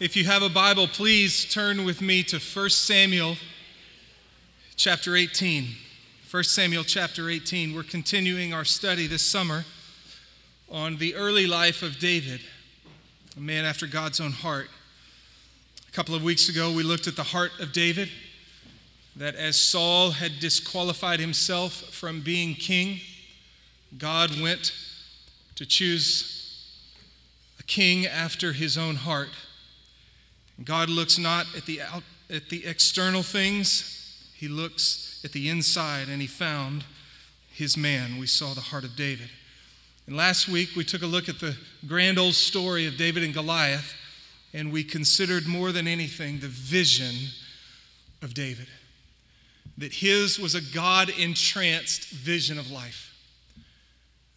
If 0.00 0.16
you 0.16 0.24
have 0.24 0.42
a 0.42 0.48
Bible, 0.48 0.88
please 0.88 1.44
turn 1.44 1.84
with 1.84 2.02
me 2.02 2.24
to 2.24 2.40
1 2.40 2.70
Samuel 2.70 3.36
chapter 4.74 5.14
18. 5.14 5.68
1 6.28 6.42
Samuel 6.42 6.82
chapter 6.82 7.30
18. 7.30 7.72
We're 7.72 7.84
continuing 7.84 8.52
our 8.52 8.64
study 8.64 9.06
this 9.06 9.22
summer 9.22 9.64
on 10.68 10.96
the 10.96 11.14
early 11.14 11.46
life 11.46 11.84
of 11.84 12.00
David, 12.00 12.40
a 13.36 13.40
man 13.40 13.64
after 13.64 13.86
God's 13.86 14.18
own 14.18 14.32
heart. 14.32 14.66
A 15.88 15.92
couple 15.92 16.16
of 16.16 16.24
weeks 16.24 16.48
ago, 16.48 16.72
we 16.72 16.82
looked 16.82 17.06
at 17.06 17.14
the 17.14 17.22
heart 17.22 17.52
of 17.60 17.72
David, 17.72 18.08
that 19.14 19.36
as 19.36 19.56
Saul 19.56 20.10
had 20.10 20.40
disqualified 20.40 21.20
himself 21.20 21.72
from 21.72 22.20
being 22.20 22.54
king, 22.56 22.98
God 23.96 24.40
went 24.40 24.72
to 25.54 25.64
choose 25.64 26.68
a 27.60 27.62
king 27.62 28.06
after 28.06 28.54
his 28.54 28.76
own 28.76 28.96
heart. 28.96 29.28
God 30.62 30.88
looks 30.88 31.18
not 31.18 31.46
at 31.56 31.66
the, 31.66 31.82
out, 31.82 32.04
at 32.30 32.48
the 32.48 32.64
external 32.66 33.22
things, 33.22 34.30
He 34.34 34.46
looks 34.46 35.20
at 35.24 35.32
the 35.32 35.48
inside, 35.48 36.08
and 36.08 36.20
He 36.20 36.28
found 36.28 36.84
His 37.50 37.76
man. 37.76 38.18
We 38.18 38.26
saw 38.26 38.54
the 38.54 38.60
heart 38.60 38.84
of 38.84 38.94
David. 38.94 39.30
And 40.06 40.16
last 40.16 40.48
week 40.48 40.70
we 40.76 40.84
took 40.84 41.02
a 41.02 41.06
look 41.06 41.28
at 41.28 41.40
the 41.40 41.56
grand 41.86 42.18
old 42.18 42.34
story 42.34 42.86
of 42.86 42.96
David 42.96 43.22
and 43.24 43.34
Goliath, 43.34 43.94
and 44.52 44.70
we 44.70 44.84
considered 44.84 45.46
more 45.46 45.72
than 45.72 45.88
anything 45.88 46.38
the 46.38 46.48
vision 46.48 47.14
of 48.22 48.34
David. 48.34 48.68
That 49.78 49.94
his 49.94 50.38
was 50.38 50.54
a 50.54 50.60
God 50.60 51.08
entranced 51.08 52.10
vision 52.10 52.58
of 52.58 52.70
life. 52.70 53.12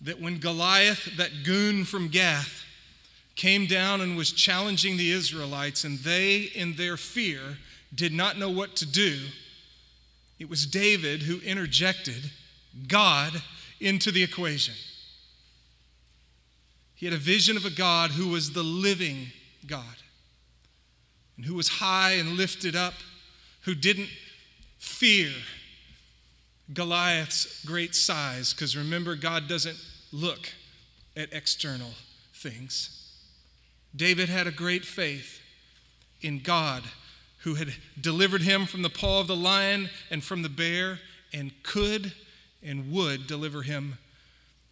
That 0.01 0.19
when 0.19 0.39
Goliath, 0.39 1.17
that 1.17 1.43
goon 1.43 1.85
from 1.85 2.07
Gath, 2.07 2.63
came 3.37 3.67
down 3.67 4.01
and 4.01 4.17
was 4.17 4.31
challenging 4.31 4.97
the 4.97 5.11
Israelites, 5.11 5.85
and 5.85 5.99
they, 5.99 6.41
in 6.55 6.73
their 6.73 6.97
fear, 6.97 7.39
did 7.93 8.11
not 8.11 8.37
know 8.37 8.49
what 8.49 8.75
to 8.75 8.85
do, 8.85 9.19
it 10.39 10.49
was 10.49 10.65
David 10.65 11.21
who 11.21 11.39
interjected 11.39 12.31
God 12.87 13.41
into 13.79 14.11
the 14.11 14.23
equation. 14.23 14.73
He 16.95 17.05
had 17.05 17.13
a 17.13 17.19
vision 17.19 17.55
of 17.55 17.63
a 17.63 17.69
God 17.69 18.11
who 18.11 18.29
was 18.29 18.51
the 18.51 18.63
living 18.63 19.27
God, 19.65 19.83
and 21.37 21.45
who 21.45 21.53
was 21.53 21.69
high 21.69 22.13
and 22.13 22.37
lifted 22.37 22.75
up, 22.75 22.95
who 23.61 23.75
didn't 23.75 24.09
fear 24.79 25.29
Goliath's 26.73 27.63
great 27.65 27.93
size, 27.93 28.53
because 28.53 28.75
remember, 28.75 29.15
God 29.15 29.47
doesn't 29.47 29.77
look 30.11 30.49
at 31.15 31.31
external 31.31 31.91
things. 32.33 33.06
David 33.97 34.29
had 34.29 34.47
a 34.47 34.51
great 34.51 34.85
faith 34.85 35.41
in 36.21 36.39
God 36.39 36.83
who 37.39 37.55
had 37.55 37.73
delivered 37.99 38.41
him 38.41 38.65
from 38.65 38.81
the 38.81 38.89
paw 38.89 39.19
of 39.19 39.27
the 39.27 39.35
lion 39.35 39.89
and 40.11 40.23
from 40.23 40.41
the 40.41 40.49
bear 40.49 40.99
and 41.33 41.51
could 41.63 42.13
and 42.63 42.91
would 42.91 43.27
deliver 43.27 43.63
him 43.63 43.97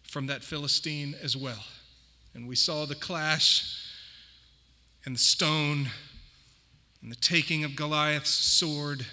from 0.02 0.26
that 0.26 0.42
Philistine 0.42 1.14
as 1.22 1.36
well. 1.36 1.64
And 2.34 2.46
we 2.46 2.56
saw 2.56 2.84
the 2.84 2.94
clash 2.94 3.82
and 5.04 5.14
the 5.14 5.20
stone 5.20 5.90
and 7.02 7.10
the 7.10 7.16
taking 7.16 7.64
of 7.64 7.76
Goliath's 7.76 8.30
sword 8.30 9.06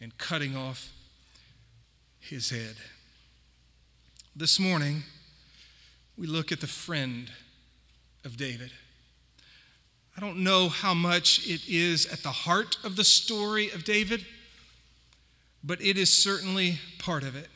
and 0.00 0.16
cutting 0.18 0.56
off 0.56 0.92
his 2.18 2.50
head. 2.50 2.76
This 4.34 4.58
morning, 4.58 5.04
we 6.18 6.26
look 6.26 6.52
at 6.52 6.60
the 6.60 6.66
friend 6.66 7.30
of 8.24 8.36
David. 8.36 8.72
I 10.16 10.20
don't 10.20 10.38
know 10.38 10.70
how 10.70 10.94
much 10.94 11.46
it 11.46 11.68
is 11.68 12.06
at 12.06 12.22
the 12.22 12.30
heart 12.30 12.78
of 12.82 12.96
the 12.96 13.04
story 13.04 13.70
of 13.70 13.84
David, 13.84 14.24
but 15.62 15.78
it 15.82 15.98
is 15.98 16.10
certainly 16.10 16.78
part 16.98 17.22
of 17.22 17.36
it. 17.36 17.48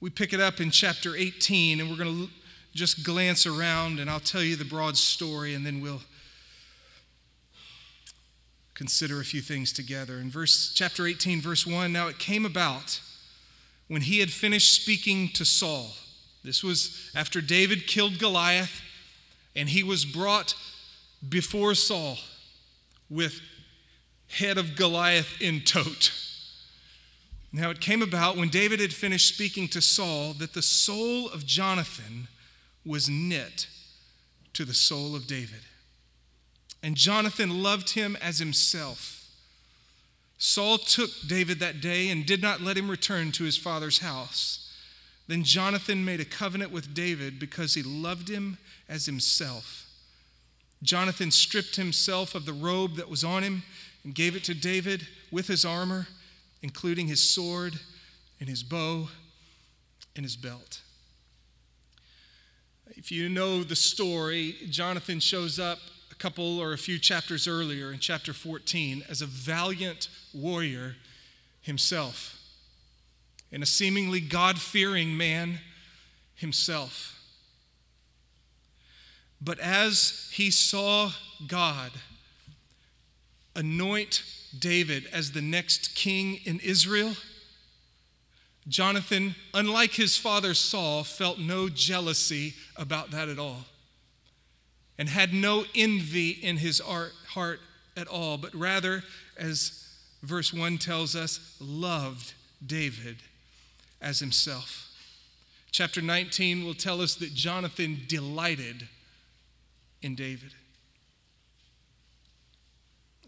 We 0.00 0.10
pick 0.10 0.34
it 0.34 0.40
up 0.40 0.60
in 0.60 0.70
chapter 0.70 1.16
18, 1.16 1.80
and 1.80 1.88
we're 1.88 1.96
going 1.96 2.26
to 2.26 2.32
just 2.74 3.02
glance 3.04 3.46
around, 3.46 4.00
and 4.00 4.10
I'll 4.10 4.20
tell 4.20 4.42
you 4.42 4.54
the 4.54 4.66
broad 4.66 4.98
story, 4.98 5.54
and 5.54 5.64
then 5.64 5.80
we'll 5.80 6.02
consider 8.74 9.18
a 9.18 9.24
few 9.24 9.40
things 9.40 9.72
together. 9.72 10.18
In 10.18 10.30
verse 10.30 10.74
chapter 10.74 11.06
18, 11.06 11.40
verse 11.40 11.66
1, 11.66 11.90
now 11.90 12.08
it 12.08 12.18
came 12.18 12.44
about 12.44 13.00
when 13.88 14.02
he 14.02 14.18
had 14.18 14.30
finished 14.30 14.74
speaking 14.74 15.30
to 15.30 15.46
Saul. 15.46 15.92
This 16.42 16.62
was 16.62 17.10
after 17.14 17.40
David 17.40 17.86
killed 17.86 18.18
Goliath, 18.18 18.82
and 19.56 19.70
he 19.70 19.82
was 19.82 20.04
brought 20.04 20.54
before 21.28 21.74
Saul 21.74 22.18
with 23.08 23.40
head 24.28 24.58
of 24.58 24.76
Goliath 24.76 25.40
in 25.40 25.60
tote. 25.60 26.12
Now 27.52 27.70
it 27.70 27.80
came 27.80 28.02
about 28.02 28.36
when 28.36 28.48
David 28.48 28.80
had 28.80 28.92
finished 28.92 29.28
speaking 29.28 29.68
to 29.68 29.80
Saul 29.80 30.32
that 30.34 30.54
the 30.54 30.62
soul 30.62 31.28
of 31.28 31.46
Jonathan 31.46 32.26
was 32.84 33.08
knit 33.08 33.68
to 34.54 34.64
the 34.64 34.74
soul 34.74 35.14
of 35.14 35.26
David. 35.26 35.60
And 36.82 36.96
Jonathan 36.96 37.62
loved 37.62 37.90
him 37.90 38.16
as 38.20 38.38
himself. 38.38 39.30
Saul 40.36 40.78
took 40.78 41.10
David 41.26 41.60
that 41.60 41.80
day 41.80 42.10
and 42.10 42.26
did 42.26 42.42
not 42.42 42.60
let 42.60 42.76
him 42.76 42.90
return 42.90 43.32
to 43.32 43.44
his 43.44 43.56
father's 43.56 44.00
house. 44.00 44.72
Then 45.26 45.44
Jonathan 45.44 46.04
made 46.04 46.20
a 46.20 46.24
covenant 46.24 46.70
with 46.70 46.92
David 46.92 47.38
because 47.38 47.74
he 47.74 47.82
loved 47.82 48.28
him 48.28 48.58
as 48.88 49.06
himself. 49.06 49.83
Jonathan 50.84 51.30
stripped 51.30 51.76
himself 51.76 52.34
of 52.34 52.44
the 52.44 52.52
robe 52.52 52.96
that 52.96 53.08
was 53.08 53.24
on 53.24 53.42
him 53.42 53.62
and 54.04 54.14
gave 54.14 54.36
it 54.36 54.44
to 54.44 54.54
David 54.54 55.06
with 55.32 55.48
his 55.48 55.64
armor, 55.64 56.06
including 56.62 57.08
his 57.08 57.22
sword 57.22 57.80
and 58.38 58.48
his 58.48 58.62
bow 58.62 59.08
and 60.14 60.24
his 60.24 60.36
belt. 60.36 60.82
If 62.90 63.10
you 63.10 63.28
know 63.28 63.64
the 63.64 63.76
story, 63.76 64.56
Jonathan 64.68 65.20
shows 65.20 65.58
up 65.58 65.78
a 66.12 66.14
couple 66.14 66.60
or 66.60 66.74
a 66.74 66.78
few 66.78 66.98
chapters 66.98 67.48
earlier 67.48 67.90
in 67.90 67.98
chapter 67.98 68.32
14 68.32 69.04
as 69.08 69.22
a 69.22 69.26
valiant 69.26 70.08
warrior 70.34 70.96
himself 71.62 72.40
and 73.50 73.62
a 73.62 73.66
seemingly 73.66 74.20
God 74.20 74.58
fearing 74.58 75.16
man 75.16 75.60
himself. 76.34 77.13
But 79.44 79.58
as 79.58 80.30
he 80.32 80.50
saw 80.50 81.12
God 81.46 81.90
anoint 83.54 84.22
David 84.58 85.06
as 85.12 85.32
the 85.32 85.42
next 85.42 85.94
king 85.94 86.40
in 86.44 86.60
Israel, 86.60 87.14
Jonathan, 88.66 89.34
unlike 89.52 89.92
his 89.92 90.16
father 90.16 90.54
Saul, 90.54 91.04
felt 91.04 91.38
no 91.38 91.68
jealousy 91.68 92.54
about 92.76 93.10
that 93.10 93.28
at 93.28 93.38
all 93.38 93.66
and 94.98 95.08
had 95.08 95.34
no 95.34 95.64
envy 95.74 96.30
in 96.30 96.56
his 96.56 96.80
heart 96.80 97.60
at 97.96 98.06
all, 98.06 98.38
but 98.38 98.54
rather, 98.54 99.02
as 99.36 99.86
verse 100.22 100.54
1 100.54 100.78
tells 100.78 101.14
us, 101.14 101.56
loved 101.60 102.32
David 102.64 103.16
as 104.00 104.20
himself. 104.20 104.88
Chapter 105.70 106.00
19 106.00 106.64
will 106.64 106.74
tell 106.74 107.00
us 107.00 107.16
that 107.16 107.34
Jonathan 107.34 108.02
delighted 108.06 108.88
in 110.04 110.14
David. 110.14 110.52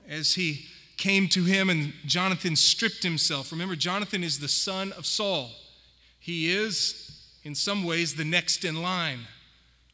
As 0.07 0.35
he 0.35 0.67
came 0.99 1.27
to 1.29 1.45
him 1.45 1.71
and 1.71 1.93
Jonathan 2.05 2.55
stripped 2.55 3.03
himself. 3.03 3.51
Remember, 3.51 3.75
Jonathan 3.75 4.23
is 4.23 4.39
the 4.39 4.49
son 4.49 4.93
of 4.93 5.07
Saul. 5.07 5.51
He 6.21 6.53
is, 6.53 7.29
in 7.45 7.55
some 7.55 7.85
ways, 7.85 8.15
the 8.15 8.25
next 8.25 8.65
in 8.65 8.83
line 8.83 9.21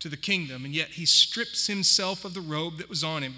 to 0.00 0.08
the 0.08 0.16
kingdom, 0.16 0.64
and 0.64 0.74
yet 0.74 0.88
he 0.88 1.06
strips 1.06 1.68
himself 1.68 2.24
of 2.24 2.34
the 2.34 2.40
robe 2.40 2.78
that 2.78 2.88
was 2.88 3.04
on 3.04 3.22
him, 3.22 3.34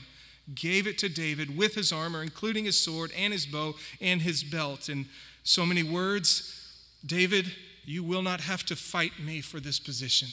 gave 0.54 0.86
it 0.86 0.96
to 0.98 1.08
David 1.08 1.56
with 1.56 1.74
his 1.74 1.92
armor, 1.92 2.22
including 2.22 2.64
his 2.64 2.78
sword 2.80 3.12
and 3.16 3.32
his 3.32 3.44
bow 3.44 3.74
and 4.00 4.22
his 4.22 4.42
belt. 4.42 4.88
In 4.88 5.06
so 5.42 5.66
many 5.66 5.82
words, 5.82 6.72
David, 7.04 7.52
you 7.84 8.02
will 8.02 8.22
not 8.22 8.40
have 8.40 8.64
to 8.64 8.76
fight 8.76 9.12
me 9.20 9.42
for 9.42 9.60
this 9.60 9.78
position. 9.78 10.28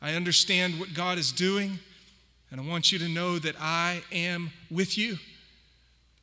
I 0.00 0.14
understand 0.14 0.78
what 0.78 0.94
God 0.94 1.18
is 1.18 1.32
doing, 1.32 1.78
and 2.50 2.60
I 2.60 2.64
want 2.64 2.92
you 2.92 2.98
to 3.00 3.08
know 3.08 3.38
that 3.38 3.56
I 3.58 4.02
am 4.12 4.50
with 4.70 4.96
you 4.96 5.18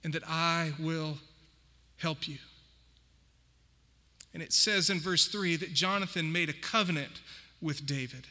and 0.03 0.13
that 0.13 0.23
I 0.27 0.73
will 0.79 1.17
help 1.97 2.27
you. 2.27 2.37
And 4.33 4.43
it 4.43 4.53
says 4.53 4.89
in 4.89 4.99
verse 4.99 5.27
3 5.27 5.55
that 5.57 5.73
Jonathan 5.73 6.31
made 6.31 6.49
a 6.49 6.53
covenant 6.53 7.21
with 7.61 7.85
David 7.85 8.27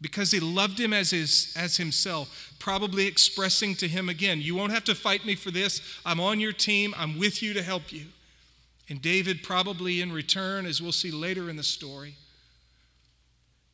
because 0.00 0.32
he 0.32 0.40
loved 0.40 0.78
him 0.78 0.92
as, 0.92 1.10
his, 1.10 1.54
as 1.56 1.76
himself, 1.76 2.54
probably 2.58 3.06
expressing 3.06 3.74
to 3.76 3.88
him 3.88 4.08
again, 4.08 4.40
You 4.40 4.54
won't 4.54 4.72
have 4.72 4.84
to 4.84 4.94
fight 4.94 5.24
me 5.24 5.36
for 5.36 5.50
this. 5.50 5.80
I'm 6.04 6.20
on 6.20 6.40
your 6.40 6.52
team, 6.52 6.92
I'm 6.96 7.18
with 7.18 7.42
you 7.42 7.54
to 7.54 7.62
help 7.62 7.92
you. 7.92 8.06
And 8.88 9.00
David, 9.00 9.42
probably 9.42 10.00
in 10.00 10.12
return, 10.12 10.66
as 10.66 10.82
we'll 10.82 10.92
see 10.92 11.12
later 11.12 11.48
in 11.48 11.56
the 11.56 11.62
story, 11.62 12.16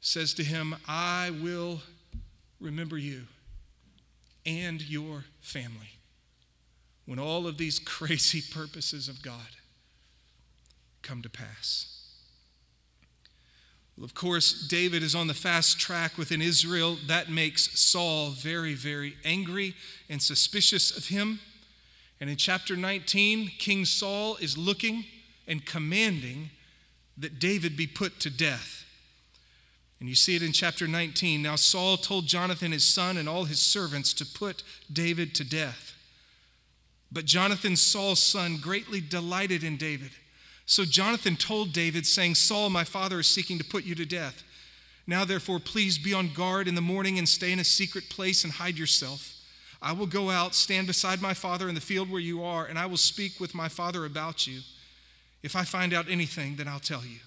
says 0.00 0.34
to 0.34 0.44
him, 0.44 0.76
I 0.86 1.30
will 1.30 1.80
remember 2.60 2.98
you 2.98 3.24
and 4.46 4.80
your 4.82 5.24
family 5.40 5.98
when 7.04 7.18
all 7.18 7.46
of 7.46 7.58
these 7.58 7.78
crazy 7.84 8.42
purposes 8.52 9.08
of 9.08 9.22
God 9.22 9.56
come 11.02 11.22
to 11.22 11.30
pass. 11.30 11.94
Well, 13.96 14.04
of 14.04 14.14
course, 14.14 14.68
David 14.68 15.02
is 15.02 15.16
on 15.16 15.26
the 15.26 15.34
fast 15.34 15.80
track 15.80 16.16
within 16.16 16.40
Israel. 16.40 16.98
That 17.08 17.30
makes 17.30 17.80
Saul 17.80 18.30
very, 18.30 18.74
very 18.74 19.16
angry 19.24 19.74
and 20.08 20.22
suspicious 20.22 20.96
of 20.96 21.08
him. 21.08 21.40
And 22.20 22.30
in 22.30 22.36
chapter 22.36 22.76
19, 22.76 23.52
King 23.58 23.84
Saul 23.84 24.36
is 24.36 24.56
looking 24.56 25.04
and 25.48 25.64
commanding 25.64 26.50
that 27.16 27.40
David 27.40 27.76
be 27.76 27.88
put 27.88 28.20
to 28.20 28.30
death. 28.30 28.77
And 30.00 30.08
you 30.08 30.14
see 30.14 30.36
it 30.36 30.42
in 30.42 30.52
chapter 30.52 30.86
19. 30.86 31.42
Now 31.42 31.56
Saul 31.56 31.96
told 31.96 32.26
Jonathan 32.26 32.72
his 32.72 32.84
son 32.84 33.16
and 33.16 33.28
all 33.28 33.44
his 33.44 33.60
servants 33.60 34.12
to 34.14 34.26
put 34.26 34.62
David 34.92 35.34
to 35.36 35.44
death. 35.44 35.94
But 37.10 37.24
Jonathan, 37.24 37.74
Saul's 37.74 38.22
son, 38.22 38.58
greatly 38.60 39.00
delighted 39.00 39.64
in 39.64 39.76
David. 39.76 40.10
So 40.66 40.84
Jonathan 40.84 41.36
told 41.36 41.72
David, 41.72 42.06
saying, 42.06 42.34
Saul, 42.34 42.68
my 42.68 42.84
father, 42.84 43.18
is 43.18 43.26
seeking 43.26 43.58
to 43.58 43.64
put 43.64 43.84
you 43.84 43.94
to 43.94 44.04
death. 44.04 44.44
Now, 45.06 45.24
therefore, 45.24 45.58
please 45.58 45.96
be 45.96 46.12
on 46.12 46.34
guard 46.34 46.68
in 46.68 46.74
the 46.74 46.82
morning 46.82 47.18
and 47.18 47.26
stay 47.26 47.50
in 47.50 47.58
a 47.58 47.64
secret 47.64 48.10
place 48.10 48.44
and 48.44 48.52
hide 48.52 48.76
yourself. 48.76 49.34
I 49.80 49.92
will 49.92 50.06
go 50.06 50.28
out, 50.28 50.54
stand 50.54 50.86
beside 50.86 51.22
my 51.22 51.32
father 51.32 51.68
in 51.68 51.74
the 51.74 51.80
field 51.80 52.10
where 52.10 52.20
you 52.20 52.44
are, 52.44 52.66
and 52.66 52.78
I 52.78 52.84
will 52.84 52.98
speak 52.98 53.40
with 53.40 53.54
my 53.54 53.68
father 53.68 54.04
about 54.04 54.46
you. 54.46 54.60
If 55.42 55.56
I 55.56 55.64
find 55.64 55.94
out 55.94 56.10
anything, 56.10 56.56
then 56.56 56.68
I'll 56.68 56.80
tell 56.80 57.04
you. 57.04 57.20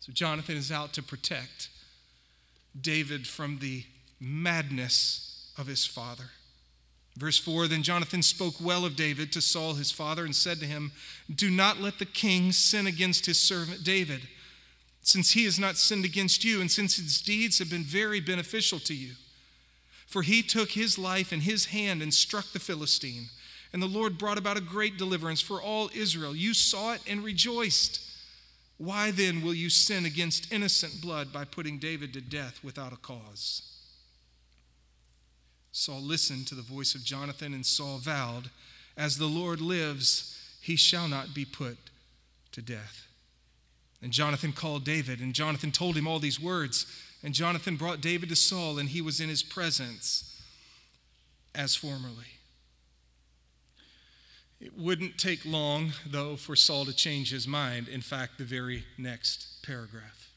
So 0.00 0.12
Jonathan 0.12 0.56
is 0.56 0.70
out 0.70 0.92
to 0.94 1.02
protect 1.02 1.70
David 2.78 3.26
from 3.26 3.58
the 3.58 3.84
madness 4.20 5.52
of 5.56 5.66
his 5.66 5.86
father. 5.86 6.30
Verse 7.16 7.38
4 7.38 7.68
Then 7.68 7.82
Jonathan 7.82 8.22
spoke 8.22 8.54
well 8.60 8.84
of 8.84 8.96
David 8.96 9.32
to 9.32 9.40
Saul 9.40 9.74
his 9.74 9.90
father 9.90 10.24
and 10.24 10.34
said 10.34 10.60
to 10.60 10.66
him, 10.66 10.92
Do 11.32 11.50
not 11.50 11.80
let 11.80 11.98
the 11.98 12.06
king 12.06 12.52
sin 12.52 12.86
against 12.86 13.26
his 13.26 13.40
servant 13.40 13.84
David, 13.84 14.22
since 15.02 15.32
he 15.32 15.44
has 15.44 15.58
not 15.58 15.76
sinned 15.76 16.04
against 16.04 16.44
you, 16.44 16.60
and 16.60 16.70
since 16.70 16.96
his 16.96 17.20
deeds 17.20 17.58
have 17.58 17.70
been 17.70 17.84
very 17.84 18.20
beneficial 18.20 18.78
to 18.80 18.94
you. 18.94 19.12
For 20.06 20.22
he 20.22 20.42
took 20.42 20.70
his 20.72 20.98
life 20.98 21.32
in 21.32 21.40
his 21.40 21.66
hand 21.66 22.02
and 22.02 22.12
struck 22.12 22.52
the 22.52 22.58
Philistine, 22.58 23.28
and 23.72 23.82
the 23.82 23.86
Lord 23.86 24.18
brought 24.18 24.38
about 24.38 24.56
a 24.56 24.62
great 24.62 24.96
deliverance 24.96 25.40
for 25.40 25.62
all 25.62 25.90
Israel. 25.94 26.34
You 26.34 26.54
saw 26.54 26.94
it 26.94 27.02
and 27.06 27.22
rejoiced. 27.22 28.00
Why 28.80 29.10
then 29.10 29.42
will 29.42 29.52
you 29.52 29.68
sin 29.68 30.06
against 30.06 30.50
innocent 30.50 31.02
blood 31.02 31.34
by 31.34 31.44
putting 31.44 31.76
David 31.76 32.14
to 32.14 32.22
death 32.22 32.60
without 32.64 32.94
a 32.94 32.96
cause? 32.96 33.60
Saul 35.70 36.00
listened 36.00 36.46
to 36.46 36.54
the 36.54 36.62
voice 36.62 36.94
of 36.94 37.04
Jonathan, 37.04 37.52
and 37.52 37.66
Saul 37.66 37.98
vowed, 37.98 38.48
As 38.96 39.18
the 39.18 39.26
Lord 39.26 39.60
lives, 39.60 40.34
he 40.62 40.76
shall 40.76 41.08
not 41.08 41.34
be 41.34 41.44
put 41.44 41.76
to 42.52 42.62
death. 42.62 43.06
And 44.00 44.12
Jonathan 44.12 44.54
called 44.54 44.82
David, 44.82 45.20
and 45.20 45.34
Jonathan 45.34 45.72
told 45.72 45.94
him 45.94 46.08
all 46.08 46.18
these 46.18 46.40
words. 46.40 46.86
And 47.22 47.34
Jonathan 47.34 47.76
brought 47.76 48.00
David 48.00 48.30
to 48.30 48.36
Saul, 48.36 48.78
and 48.78 48.88
he 48.88 49.02
was 49.02 49.20
in 49.20 49.28
his 49.28 49.42
presence 49.42 50.42
as 51.54 51.76
formerly. 51.76 52.39
It 54.60 54.76
wouldn't 54.76 55.16
take 55.16 55.46
long, 55.46 55.92
though, 56.06 56.36
for 56.36 56.54
Saul 56.54 56.84
to 56.84 56.92
change 56.92 57.30
his 57.30 57.48
mind. 57.48 57.88
In 57.88 58.02
fact, 58.02 58.36
the 58.36 58.44
very 58.44 58.84
next 58.98 59.62
paragraph. 59.62 60.30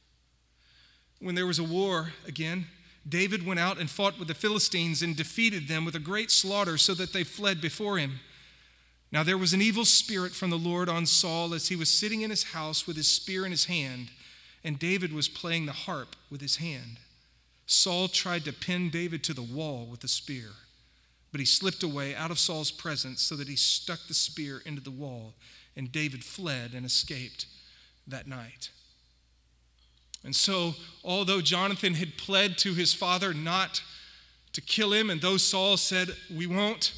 When 1.19 1.35
there 1.35 1.47
was 1.47 1.59
a 1.59 1.63
war 1.63 2.13
again, 2.25 2.67
David 3.07 3.45
went 3.45 3.59
out 3.59 3.79
and 3.79 3.89
fought 3.89 4.17
with 4.17 4.29
the 4.29 4.33
Philistines 4.33 5.01
and 5.01 5.15
defeated 5.15 5.67
them 5.67 5.83
with 5.83 5.95
a 5.95 5.99
great 5.99 6.31
slaughter 6.31 6.77
so 6.77 6.93
that 6.93 7.11
they 7.11 7.25
fled 7.25 7.59
before 7.59 7.97
him. 7.97 8.19
Now 9.11 9.23
there 9.23 9.37
was 9.37 9.53
an 9.53 9.61
evil 9.61 9.85
spirit 9.85 10.31
from 10.31 10.49
the 10.49 10.57
Lord 10.57 10.87
on 10.87 11.05
Saul 11.05 11.53
as 11.53 11.67
he 11.67 11.75
was 11.75 11.89
sitting 11.89 12.21
in 12.21 12.29
his 12.29 12.43
house 12.43 12.87
with 12.87 12.95
his 12.95 13.09
spear 13.09 13.45
in 13.45 13.51
his 13.51 13.65
hand, 13.65 14.09
and 14.63 14.79
David 14.79 15.11
was 15.11 15.27
playing 15.27 15.65
the 15.65 15.73
harp 15.73 16.15
with 16.31 16.39
his 16.39 16.57
hand. 16.57 16.97
Saul 17.65 18.07
tried 18.07 18.45
to 18.45 18.53
pin 18.53 18.89
David 18.89 19.23
to 19.25 19.33
the 19.33 19.43
wall 19.43 19.85
with 19.85 19.99
the 19.99 20.07
spear. 20.07 20.51
But 21.33 21.39
he 21.39 21.45
slipped 21.45 21.81
away 21.81 22.15
out 22.15 22.29
of 22.31 22.37
Saul's 22.37 22.71
presence 22.71 23.21
so 23.21 23.35
that 23.35 23.47
he 23.49 23.55
stuck 23.55 23.99
the 24.07 24.13
spear 24.13 24.61
into 24.65 24.81
the 24.81 24.91
wall, 24.91 25.33
and 25.75 25.91
David 25.91 26.23
fled 26.23 26.73
and 26.75 26.85
escaped 26.85 27.47
that 28.07 28.27
night. 28.27 28.69
And 30.23 30.35
so, 30.35 30.75
although 31.03 31.41
Jonathan 31.41 31.95
had 31.95 32.17
pled 32.17 32.57
to 32.59 32.75
his 32.75 32.93
father 32.93 33.33
not 33.33 33.81
to 34.53 34.61
kill 34.61 34.93
him, 34.93 35.09
and 35.09 35.21
though 35.21 35.37
Saul 35.37 35.75
said, 35.75 36.15
We 36.33 36.45
won't, 36.45 36.93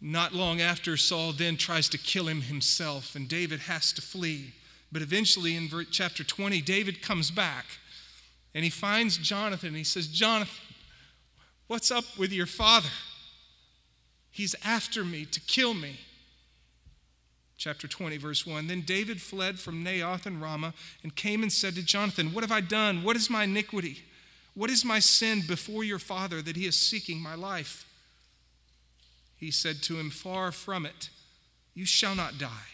not 0.00 0.32
long 0.32 0.62
after, 0.62 0.96
Saul 0.96 1.32
then 1.32 1.58
tries 1.58 1.90
to 1.90 1.98
kill 1.98 2.26
him 2.26 2.40
himself, 2.40 3.14
and 3.14 3.28
David 3.28 3.60
has 3.60 3.92
to 3.92 4.00
flee. 4.00 4.54
But 4.90 5.02
eventually, 5.02 5.56
in 5.56 5.68
chapter 5.90 6.24
20, 6.24 6.62
David 6.62 7.02
comes 7.02 7.30
back 7.30 7.66
and 8.54 8.64
he 8.64 8.70
finds 8.70 9.18
Jonathan. 9.18 9.68
And 9.68 9.76
he 9.76 9.84
says, 9.84 10.06
Jonathan, 10.06 10.54
What's 11.68 11.90
up 11.90 12.04
with 12.16 12.32
your 12.32 12.46
father? 12.46 12.88
He's 14.30 14.56
after 14.64 15.04
me 15.04 15.26
to 15.26 15.40
kill 15.40 15.74
me. 15.74 16.00
Chapter 17.58 17.86
20, 17.86 18.16
verse 18.16 18.46
1. 18.46 18.68
Then 18.68 18.80
David 18.82 19.20
fled 19.20 19.58
from 19.58 19.84
Naioth 19.84 20.24
and 20.24 20.40
Ramah 20.40 20.72
and 21.02 21.14
came 21.14 21.42
and 21.42 21.52
said 21.52 21.74
to 21.74 21.82
Jonathan, 21.82 22.32
What 22.32 22.42
have 22.42 22.52
I 22.52 22.62
done? 22.62 23.02
What 23.02 23.16
is 23.16 23.28
my 23.28 23.44
iniquity? 23.44 24.02
What 24.54 24.70
is 24.70 24.84
my 24.84 24.98
sin 24.98 25.42
before 25.46 25.84
your 25.84 25.98
father 25.98 26.40
that 26.40 26.56
he 26.56 26.66
is 26.66 26.76
seeking 26.76 27.20
my 27.20 27.34
life? 27.34 27.84
He 29.36 29.50
said 29.50 29.82
to 29.82 29.98
him, 29.98 30.10
Far 30.10 30.52
from 30.52 30.86
it, 30.86 31.10
you 31.74 31.84
shall 31.84 32.14
not 32.14 32.38
die. 32.38 32.68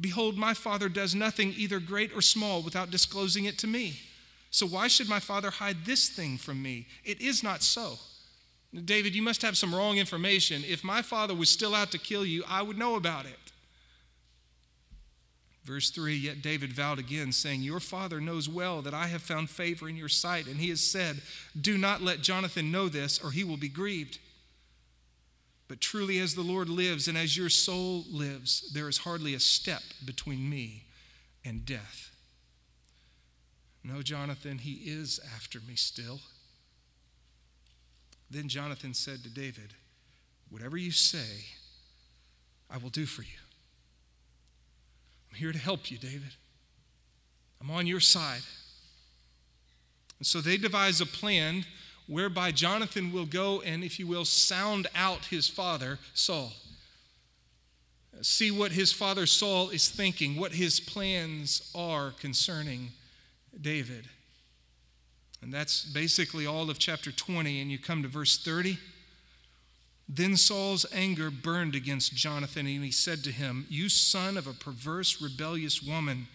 Behold, 0.00 0.36
my 0.36 0.54
father 0.54 0.88
does 0.88 1.14
nothing, 1.14 1.54
either 1.56 1.80
great 1.80 2.14
or 2.14 2.22
small, 2.22 2.62
without 2.62 2.90
disclosing 2.90 3.44
it 3.44 3.58
to 3.58 3.66
me. 3.66 4.00
So 4.50 4.66
why 4.66 4.88
should 4.88 5.08
my 5.08 5.20
father 5.20 5.50
hide 5.50 5.84
this 5.84 6.08
thing 6.08 6.38
from 6.38 6.62
me? 6.62 6.86
It 7.04 7.20
is 7.20 7.42
not 7.42 7.62
so. 7.62 7.98
David, 8.84 9.14
you 9.14 9.22
must 9.22 9.42
have 9.42 9.56
some 9.56 9.74
wrong 9.74 9.98
information. 9.98 10.62
If 10.66 10.84
my 10.84 11.02
father 11.02 11.34
was 11.34 11.48
still 11.48 11.74
out 11.74 11.90
to 11.92 11.98
kill 11.98 12.24
you, 12.24 12.44
I 12.48 12.62
would 12.62 12.78
know 12.78 12.96
about 12.96 13.24
it. 13.24 13.52
Verse 15.64 15.90
3 15.90 16.14
Yet 16.14 16.42
David 16.42 16.72
vowed 16.72 16.98
again, 16.98 17.30
saying, 17.32 17.60
Your 17.60 17.80
father 17.80 18.20
knows 18.20 18.48
well 18.48 18.80
that 18.82 18.94
I 18.94 19.06
have 19.06 19.22
found 19.22 19.50
favor 19.50 19.88
in 19.88 19.96
your 19.96 20.08
sight, 20.08 20.46
and 20.46 20.56
he 20.56 20.70
has 20.70 20.80
said, 20.80 21.20
Do 21.58 21.76
not 21.76 22.02
let 22.02 22.22
Jonathan 22.22 22.72
know 22.72 22.88
this, 22.88 23.22
or 23.22 23.30
he 23.30 23.44
will 23.44 23.58
be 23.58 23.68
grieved. 23.68 24.18
But 25.68 25.82
truly, 25.82 26.18
as 26.20 26.34
the 26.34 26.40
Lord 26.40 26.70
lives, 26.70 27.08
and 27.08 27.18
as 27.18 27.36
your 27.36 27.50
soul 27.50 28.04
lives, 28.10 28.70
there 28.72 28.88
is 28.88 28.98
hardly 28.98 29.34
a 29.34 29.40
step 29.40 29.82
between 30.06 30.48
me 30.48 30.84
and 31.44 31.66
death. 31.66 32.07
No, 33.88 34.02
Jonathan, 34.02 34.58
he 34.58 34.72
is 34.84 35.18
after 35.34 35.60
me 35.60 35.74
still. 35.74 36.20
Then 38.30 38.48
Jonathan 38.48 38.92
said 38.92 39.22
to 39.22 39.30
David, 39.30 39.72
Whatever 40.50 40.76
you 40.76 40.90
say, 40.90 41.46
I 42.70 42.76
will 42.76 42.90
do 42.90 43.06
for 43.06 43.22
you. 43.22 43.38
I'm 45.30 45.36
here 45.36 45.52
to 45.52 45.58
help 45.58 45.90
you, 45.90 45.96
David. 45.96 46.34
I'm 47.62 47.70
on 47.70 47.86
your 47.86 48.00
side. 48.00 48.42
And 50.18 50.26
so 50.26 50.40
they 50.40 50.58
devise 50.58 51.00
a 51.00 51.06
plan 51.06 51.64
whereby 52.06 52.50
Jonathan 52.50 53.10
will 53.10 53.26
go 53.26 53.62
and, 53.62 53.82
if 53.82 53.98
you 53.98 54.06
will, 54.06 54.24
sound 54.26 54.86
out 54.94 55.26
his 55.26 55.48
father, 55.48 55.98
Saul. 56.12 56.52
See 58.20 58.50
what 58.50 58.72
his 58.72 58.92
father 58.92 59.24
Saul 59.24 59.70
is 59.70 59.88
thinking, 59.88 60.36
what 60.36 60.52
his 60.52 60.78
plans 60.78 61.70
are 61.74 62.10
concerning 62.10 62.90
David. 63.60 64.08
And 65.42 65.52
that's 65.52 65.84
basically 65.84 66.46
all 66.46 66.70
of 66.70 66.78
chapter 66.78 67.12
20. 67.12 67.60
And 67.60 67.70
you 67.70 67.78
come 67.78 68.02
to 68.02 68.08
verse 68.08 68.38
30. 68.38 68.78
Then 70.08 70.36
Saul's 70.36 70.86
anger 70.92 71.30
burned 71.30 71.74
against 71.74 72.14
Jonathan, 72.14 72.66
and 72.66 72.82
he 72.82 72.90
said 72.90 73.22
to 73.24 73.30
him, 73.30 73.66
You 73.68 73.90
son 73.90 74.38
of 74.38 74.46
a 74.46 74.54
perverse, 74.54 75.20
rebellious 75.20 75.82
woman, 75.82 76.28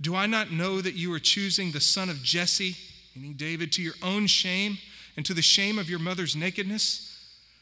do 0.00 0.16
I 0.16 0.26
not 0.26 0.50
know 0.50 0.80
that 0.80 0.94
you 0.94 1.12
are 1.14 1.20
choosing 1.20 1.70
the 1.70 1.80
son 1.80 2.08
of 2.08 2.22
Jesse, 2.22 2.76
meaning 3.14 3.34
David, 3.34 3.72
to 3.72 3.82
your 3.82 3.94
own 4.02 4.26
shame 4.26 4.78
and 5.16 5.24
to 5.26 5.34
the 5.34 5.42
shame 5.42 5.78
of 5.78 5.88
your 5.88 5.98
mother's 6.00 6.34
nakedness? 6.34 7.04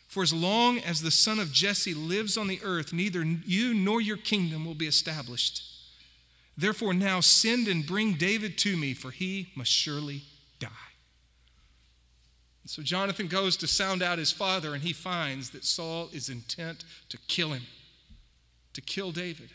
For 0.08 0.22
as 0.22 0.32
long 0.32 0.78
as 0.78 1.02
the 1.02 1.10
son 1.10 1.38
of 1.38 1.52
Jesse 1.52 1.94
lives 1.94 2.38
on 2.38 2.46
the 2.46 2.60
earth, 2.62 2.92
neither 2.92 3.22
you 3.22 3.74
nor 3.74 4.00
your 4.00 4.16
kingdom 4.16 4.64
will 4.64 4.74
be 4.74 4.86
established. 4.86 5.62
Therefore, 6.56 6.94
now 6.94 7.20
send 7.20 7.68
and 7.68 7.86
bring 7.86 8.14
David 8.14 8.56
to 8.58 8.76
me, 8.76 8.94
for 8.94 9.10
he 9.10 9.48
must 9.54 9.70
surely 9.70 10.22
die. 10.58 10.68
So 12.64 12.82
Jonathan 12.82 13.28
goes 13.28 13.56
to 13.58 13.66
sound 13.66 14.02
out 14.02 14.18
his 14.18 14.32
father, 14.32 14.74
and 14.74 14.82
he 14.82 14.92
finds 14.92 15.50
that 15.50 15.64
Saul 15.64 16.08
is 16.12 16.28
intent 16.28 16.84
to 17.10 17.18
kill 17.28 17.52
him, 17.52 17.62
to 18.72 18.80
kill 18.80 19.12
David. 19.12 19.50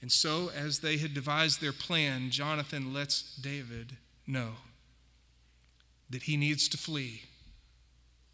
And 0.00 0.10
so, 0.10 0.50
as 0.56 0.80
they 0.80 0.96
had 0.96 1.14
devised 1.14 1.60
their 1.60 1.72
plan, 1.72 2.30
Jonathan 2.30 2.92
lets 2.92 3.36
David 3.36 3.96
know. 4.26 4.52
that 6.12 6.24
he 6.24 6.36
needs 6.36 6.68
to 6.68 6.76
flee 6.76 7.22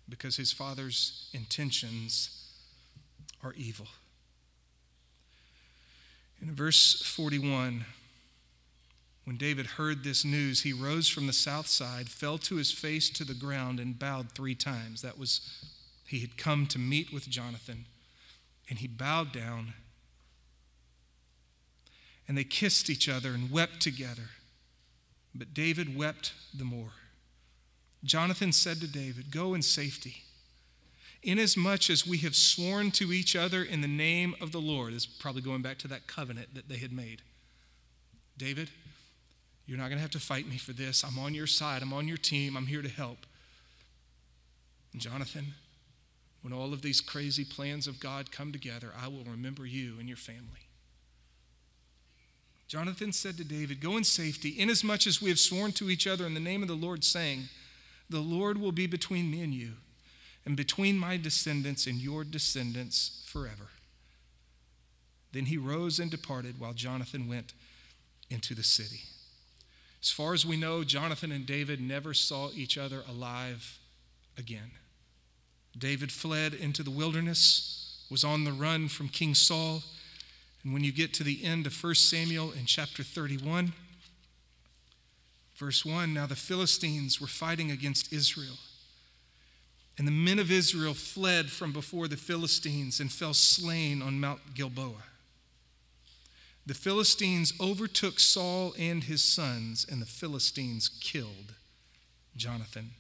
because 0.08 0.37
his 0.37 0.52
father's 0.52 1.30
intentions 1.32 2.50
are 3.42 3.54
evil. 3.56 3.87
In 6.40 6.54
verse 6.54 7.02
41, 7.02 7.85
when 9.25 9.37
David 9.37 9.66
heard 9.66 10.04
this 10.04 10.25
news, 10.25 10.62
he 10.62 10.73
rose 10.73 11.09
from 11.09 11.26
the 11.26 11.33
south 11.33 11.66
side, 11.66 12.09
fell 12.09 12.38
to 12.38 12.57
his 12.57 12.71
face 12.71 13.11
to 13.11 13.25
the 13.25 13.35
ground, 13.35 13.80
and 13.80 13.99
bowed 13.99 14.33
three 14.33 14.54
times. 14.54 15.02
That 15.02 15.18
was, 15.18 15.40
he 16.07 16.21
had 16.21 16.37
come 16.37 16.66
to 16.68 16.78
meet 16.78 17.12
with 17.12 17.28
Jonathan, 17.28 17.87
and 18.71 18.78
he 18.78 18.87
bowed 18.87 19.33
down. 19.33 19.75
And 22.26 22.38
they 22.38 22.45
kissed 22.45 22.88
each 22.88 23.09
other 23.09 23.30
and 23.30 23.50
wept 23.50 23.80
together. 23.80 24.30
But 25.35 25.54
David 25.54 25.97
wept 25.97 26.33
the 26.54 26.64
more. 26.64 26.92
Jonathan 28.04 28.52
said 28.52 28.80
to 28.80 28.87
David, 28.87 29.30
Go 29.30 29.54
in 29.54 29.62
safety 29.62 30.23
inasmuch 31.22 31.90
as 31.90 32.06
we 32.06 32.18
have 32.18 32.37
sworn 32.37 32.90
to 32.92 33.12
each 33.12 33.34
other 33.34 33.62
in 33.62 33.80
the 33.80 33.88
name 33.88 34.34
of 34.40 34.52
the 34.52 34.60
Lord. 34.60 34.92
This 34.92 35.04
is 35.04 35.06
probably 35.06 35.42
going 35.42 35.62
back 35.62 35.78
to 35.78 35.88
that 35.88 36.06
covenant 36.06 36.54
that 36.54 36.68
they 36.68 36.76
had 36.76 36.92
made. 36.92 37.22
David, 38.37 38.70
you're 39.66 39.78
not 39.78 39.88
going 39.88 39.98
to 39.98 40.02
have 40.02 40.10
to 40.12 40.20
fight 40.20 40.48
me 40.48 40.56
for 40.56 40.72
this. 40.72 41.04
I'm 41.04 41.18
on 41.18 41.34
your 41.34 41.46
side, 41.46 41.82
I'm 41.82 41.92
on 41.92 42.08
your 42.08 42.16
team, 42.16 42.56
I'm 42.56 42.66
here 42.66 42.82
to 42.82 42.88
help. 42.88 43.18
And 44.92 45.02
Jonathan, 45.02 45.54
when 46.42 46.52
all 46.52 46.72
of 46.72 46.82
these 46.82 47.00
crazy 47.00 47.44
plans 47.44 47.87
of 47.87 48.00
God 48.00 48.30
come 48.30 48.52
together, 48.52 48.92
I 48.98 49.08
will 49.08 49.25
remember 49.25 49.66
you 49.66 49.96
and 49.98 50.08
your 50.08 50.16
family. 50.16 50.68
Jonathan 52.68 53.12
said 53.12 53.37
to 53.38 53.44
David, 53.44 53.80
Go 53.80 53.96
in 53.96 54.04
safety, 54.04 54.54
inasmuch 54.58 55.06
as 55.06 55.22
we 55.22 55.30
have 55.30 55.38
sworn 55.38 55.72
to 55.72 55.90
each 55.90 56.06
other 56.06 56.26
in 56.26 56.34
the 56.34 56.40
name 56.40 56.62
of 56.62 56.68
the 56.68 56.75
Lord, 56.75 57.02
saying, 57.02 57.48
The 58.10 58.20
Lord 58.20 58.58
will 58.58 58.72
be 58.72 58.87
between 58.87 59.30
me 59.30 59.42
and 59.42 59.54
you 59.54 59.72
and 60.49 60.57
between 60.57 60.99
my 60.99 61.19
descendants 61.19 61.87
and 61.87 61.99
your 62.00 62.25
descendants 62.25 63.23
forever. 63.26 63.69
Then 65.33 65.45
he 65.45 65.59
rose 65.59 65.99
and 65.99 66.11
departed 66.11 66.59
while 66.59 66.73
Jonathan 66.73 67.28
went 67.28 67.52
into 68.31 68.55
the 68.55 68.62
city. 68.62 69.02
As 70.00 70.11
far 70.11 70.33
as 70.33 70.47
we 70.47 70.57
know, 70.57 70.85
Jonathan 70.85 71.33
and 71.33 71.45
David 71.45 71.83
never 71.83 72.14
saw 72.14 72.49
each 72.55 72.78
other 72.78 73.02
alive 73.07 73.78
again. 74.38 74.71
David 75.76 76.11
fled 76.11 76.55
into 76.55 76.83
the 76.83 76.90
wilderness, 76.90 78.07
was 78.11 78.25
on 78.25 78.45
the 78.45 78.52
run 78.52 78.88
from 78.88 79.11
King 79.11 79.35
Saul. 79.35 79.83
And 80.64 80.73
when 80.73 80.83
you 80.83 80.93
get 80.93 81.12
to 81.14 81.23
the 81.23 81.45
end 81.45 81.67
of 81.67 81.85
1 81.85 81.95
Samuel 81.95 82.52
in 82.52 82.64
chapter 82.64 83.02
31, 83.02 83.75
verse 85.57 85.85
1, 85.85 86.14
now 86.14 86.25
the 86.25 86.35
Philistines 86.35 87.21
were 87.21 87.26
fighting 87.26 87.71
against 87.71 88.14
Israel. 88.14 88.57
And 89.99 90.07
the 90.07 90.12
men 90.12 90.38
of 90.38 90.50
Israel 90.50 90.95
fled 90.95 91.50
from 91.50 91.73
before 91.73 92.07
the 92.07 92.17
Philistines 92.17 93.00
and 93.00 93.11
fell 93.11 93.35
slain 93.35 94.00
on 94.00 94.21
Mount 94.21 94.55
Gilboa. 94.55 95.02
The 96.64 96.75
Philistines 96.75 97.52
overtook 97.61 98.21
Saul 98.21 98.75
and 98.78 99.05
his 99.05 99.25
sons, 99.25 99.85
and 99.90 100.00
the 100.00 100.07
Philistines 100.07 100.88
killed 101.00 101.55
Jonathan 102.37 102.90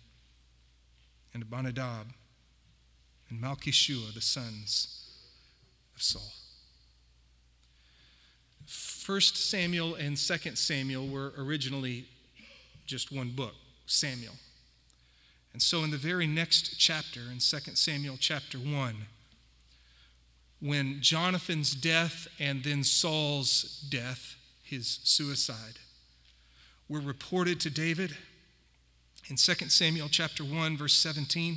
and 1.32 1.42
Abinadab 1.42 2.08
and 3.30 3.40
Malchishua, 3.40 4.12
the 4.12 4.20
sons 4.20 5.06
of 5.94 6.02
Saul. 6.02 6.32
First 8.66 9.36
Samuel 9.36 9.94
and 9.94 10.18
Second 10.18 10.56
Samuel 10.56 11.06
were 11.06 11.32
originally 11.38 12.06
just 12.86 13.12
one 13.12 13.30
book, 13.30 13.54
Samuel. 13.86 14.34
And 15.58 15.62
so, 15.64 15.82
in 15.82 15.90
the 15.90 15.96
very 15.96 16.28
next 16.28 16.78
chapter, 16.78 17.18
in 17.18 17.40
2 17.40 17.74
Samuel 17.74 18.16
chapter 18.16 18.58
1, 18.58 18.94
when 20.60 20.98
Jonathan's 21.00 21.74
death 21.74 22.28
and 22.38 22.62
then 22.62 22.84
Saul's 22.84 23.84
death, 23.90 24.36
his 24.62 25.00
suicide, 25.02 25.80
were 26.88 27.00
reported 27.00 27.58
to 27.58 27.70
David, 27.70 28.16
in 29.28 29.34
2 29.34 29.68
Samuel 29.68 30.06
chapter 30.08 30.44
1, 30.44 30.76
verse 30.76 30.94
17, 30.94 31.56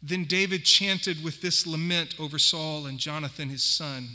then 0.00 0.22
David 0.22 0.64
chanted 0.64 1.24
with 1.24 1.42
this 1.42 1.66
lament 1.66 2.14
over 2.20 2.38
Saul 2.38 2.86
and 2.86 3.00
Jonathan, 3.00 3.48
his 3.48 3.64
son. 3.64 4.10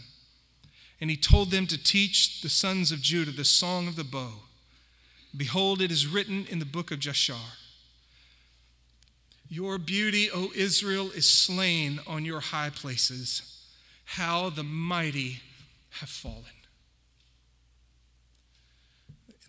And 1.02 1.10
he 1.10 1.18
told 1.18 1.52
them 1.52 1.68
to 1.68 1.78
teach 1.78 2.40
the 2.40 2.48
sons 2.48 2.94
of 2.94 3.02
Judah 3.02 3.32
the 3.32 3.44
song 3.44 3.90
of 3.90 3.98
the 3.98 4.06
bow. 4.06 4.36
Behold, 5.36 5.82
it 5.82 5.92
is 5.92 6.08
written 6.08 6.46
in 6.50 6.60
the 6.60 6.66
book 6.66 6.90
of 6.90 7.00
Jashar. 7.00 7.58
Your 9.54 9.78
beauty, 9.78 10.32
O 10.32 10.52
Israel, 10.56 11.12
is 11.12 11.30
slain 11.30 12.00
on 12.08 12.26
your 12.26 12.40
high 12.40 12.72
places. 12.72 13.64
How 14.04 14.50
the 14.50 14.64
mighty 14.64 15.42
have 16.00 16.10
fallen. 16.10 16.58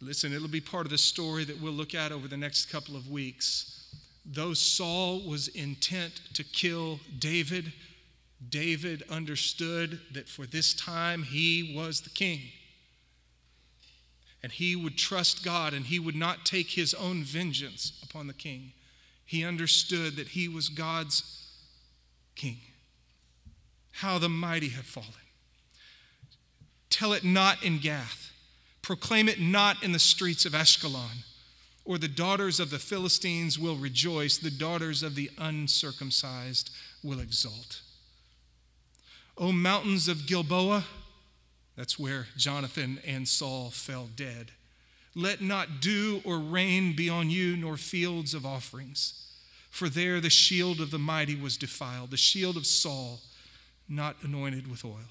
Listen, 0.02 0.34
it'll 0.34 0.46
be 0.46 0.61
part 0.61 0.84
of 0.84 0.90
the 0.90 0.99
story 0.99 1.44
that 1.44 1.58
we'll 1.58 1.73
look 1.73 1.94
at 1.94 2.12
over 2.12 2.28
the 2.28 2.37
next 2.37 2.66
couple 2.66 2.96
of 2.96 3.11
weeks. 3.11 3.96
Though 4.26 4.52
Saul 4.52 5.23
was 5.26 5.49
intent 5.49 6.20
to 6.34 6.44
kill 6.44 7.00
David, 7.18 7.73
David 8.46 9.04
understood 9.08 10.00
that 10.12 10.28
for 10.28 10.44
this 10.44 10.75
time 10.75 11.23
he 11.23 11.75
was 11.75 12.02
the 12.02 12.11
king. 12.11 12.40
And 14.42 14.52
he 14.52 14.76
would 14.76 14.99
trust 14.99 15.42
God 15.42 15.73
and 15.73 15.87
he 15.87 15.99
would 15.99 16.14
not 16.14 16.44
take 16.44 16.73
his 16.73 16.92
own 16.92 17.25
vengeance 17.25 17.99
upon 18.04 18.26
the 18.26 18.34
king 18.34 18.73
he 19.25 19.45
understood 19.45 20.16
that 20.16 20.28
he 20.28 20.49
was 20.49 20.69
God's 20.69 21.49
king. 22.35 22.59
How 23.93 24.19
the 24.19 24.28
mighty 24.28 24.69
have 24.71 24.85
fallen. 24.85 25.11
Tell 26.90 27.12
it 27.12 27.25
not 27.25 27.62
in 27.62 27.78
Gath, 27.78 28.33
proclaim 28.83 29.28
it 29.28 29.40
not 29.40 29.83
in 29.83 29.93
the 29.93 29.99
streets 29.99 30.45
of 30.45 30.52
Ashkelon, 30.52 31.25
or 31.85 31.99
the 31.99 32.09
daughters 32.09 32.61
of 32.61 32.71
the 32.71 32.78
Philistines 32.78 33.59
will 33.59 33.76
rejoice, 33.76 34.38
the 34.38 34.50
daughters 34.50 35.02
of 35.02 35.14
the 35.14 35.31
uncircumcised 35.38 36.71
will 37.02 37.21
exult. 37.21 37.81
O 39.37 39.52
mountains 39.52 40.07
of 40.09 40.26
Gilboa, 40.26 40.85
that's 41.76 41.99
where 41.99 42.28
Jonathan 42.37 43.00
and 43.04 43.26
Saul 43.26 43.71
fell 43.71 44.09
dead. 44.14 44.52
Let 45.14 45.40
not 45.40 45.80
dew 45.80 46.21
or 46.25 46.38
rain 46.38 46.94
be 46.94 47.09
on 47.09 47.30
you, 47.30 47.56
nor 47.56 47.76
fields 47.76 48.35
of 48.35 48.44
offerings. 48.44 49.25
For 49.71 49.88
there 49.88 50.21
the 50.21 50.30
shield 50.30 50.80
of 50.80 50.90
the 50.90 50.99
mighty 50.99 51.37
was 51.37 51.56
defiled, 51.56 52.11
the 52.11 52.16
shield 52.16 52.56
of 52.56 52.66
Saul, 52.66 53.21
not 53.88 54.16
anointed 54.23 54.68
with 54.68 54.85
oil. 54.85 55.11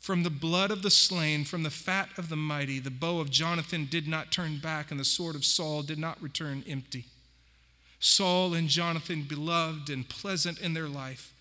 From 0.00 0.22
the 0.22 0.30
blood 0.30 0.70
of 0.70 0.82
the 0.82 0.90
slain, 0.90 1.44
from 1.44 1.62
the 1.62 1.70
fat 1.70 2.10
of 2.18 2.28
the 2.28 2.36
mighty, 2.36 2.78
the 2.78 2.90
bow 2.90 3.20
of 3.20 3.30
Jonathan 3.30 3.86
did 3.90 4.06
not 4.06 4.30
turn 4.30 4.58
back, 4.58 4.90
and 4.90 5.00
the 5.00 5.04
sword 5.04 5.34
of 5.34 5.44
Saul 5.44 5.82
did 5.82 5.98
not 5.98 6.22
return 6.22 6.62
empty. 6.68 7.06
Saul 8.00 8.52
and 8.52 8.68
Jonathan, 8.68 9.22
beloved 9.22 9.88
and 9.88 10.06
pleasant 10.06 10.60
in 10.60 10.74
their 10.74 10.88
life, 10.88 11.32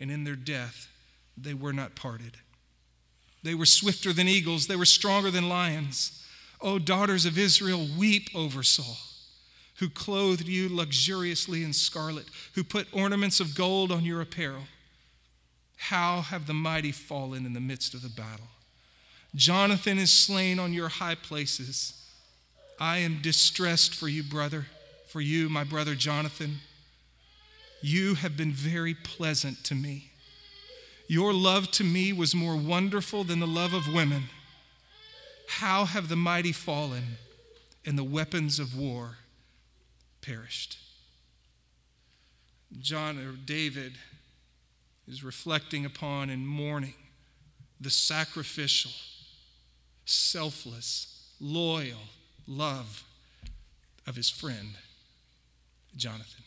and 0.00 0.10
in 0.10 0.24
their 0.24 0.34
death, 0.34 0.88
they 1.36 1.52
were 1.52 1.74
not 1.74 1.94
parted. 1.94 2.38
They 3.42 3.54
were 3.54 3.66
swifter 3.66 4.14
than 4.14 4.28
eagles, 4.28 4.66
they 4.66 4.76
were 4.76 4.86
stronger 4.86 5.30
than 5.30 5.50
lions. 5.50 6.23
O 6.64 6.78
daughters 6.78 7.26
of 7.26 7.36
Israel, 7.36 7.86
weep 7.98 8.30
over 8.34 8.62
Saul, 8.62 8.96
who 9.80 9.90
clothed 9.90 10.48
you 10.48 10.70
luxuriously 10.70 11.62
in 11.62 11.74
scarlet, 11.74 12.24
who 12.54 12.64
put 12.64 12.88
ornaments 12.90 13.38
of 13.38 13.54
gold 13.54 13.92
on 13.92 14.02
your 14.02 14.22
apparel. 14.22 14.62
How 15.76 16.22
have 16.22 16.46
the 16.46 16.54
mighty 16.54 16.90
fallen 16.90 17.44
in 17.44 17.52
the 17.52 17.60
midst 17.60 17.92
of 17.92 18.00
the 18.00 18.08
battle? 18.08 18.46
Jonathan 19.34 19.98
is 19.98 20.10
slain 20.10 20.58
on 20.58 20.72
your 20.72 20.88
high 20.88 21.16
places. 21.16 22.00
I 22.80 22.98
am 22.98 23.20
distressed 23.20 23.94
for 23.94 24.08
you, 24.08 24.22
brother, 24.22 24.66
for 25.08 25.20
you, 25.20 25.50
my 25.50 25.64
brother 25.64 25.94
Jonathan. 25.94 26.60
You 27.82 28.14
have 28.14 28.38
been 28.38 28.52
very 28.52 28.94
pleasant 28.94 29.62
to 29.64 29.74
me. 29.74 30.12
Your 31.08 31.34
love 31.34 31.70
to 31.72 31.84
me 31.84 32.14
was 32.14 32.34
more 32.34 32.56
wonderful 32.56 33.22
than 33.22 33.40
the 33.40 33.46
love 33.46 33.74
of 33.74 33.92
women. 33.92 34.24
How 35.48 35.84
have 35.84 36.08
the 36.08 36.16
mighty 36.16 36.52
fallen 36.52 37.18
and 37.84 37.98
the 37.98 38.04
weapons 38.04 38.58
of 38.58 38.76
war 38.76 39.18
perished? 40.20 40.78
John 42.80 43.18
or 43.18 43.32
David 43.32 43.94
is 45.06 45.22
reflecting 45.22 45.84
upon 45.84 46.30
and 46.30 46.46
mourning 46.46 46.94
the 47.80 47.90
sacrificial, 47.90 48.92
selfless, 50.06 51.32
loyal 51.40 52.00
love 52.46 53.04
of 54.06 54.16
his 54.16 54.30
friend, 54.30 54.70
Jonathan. 55.96 56.44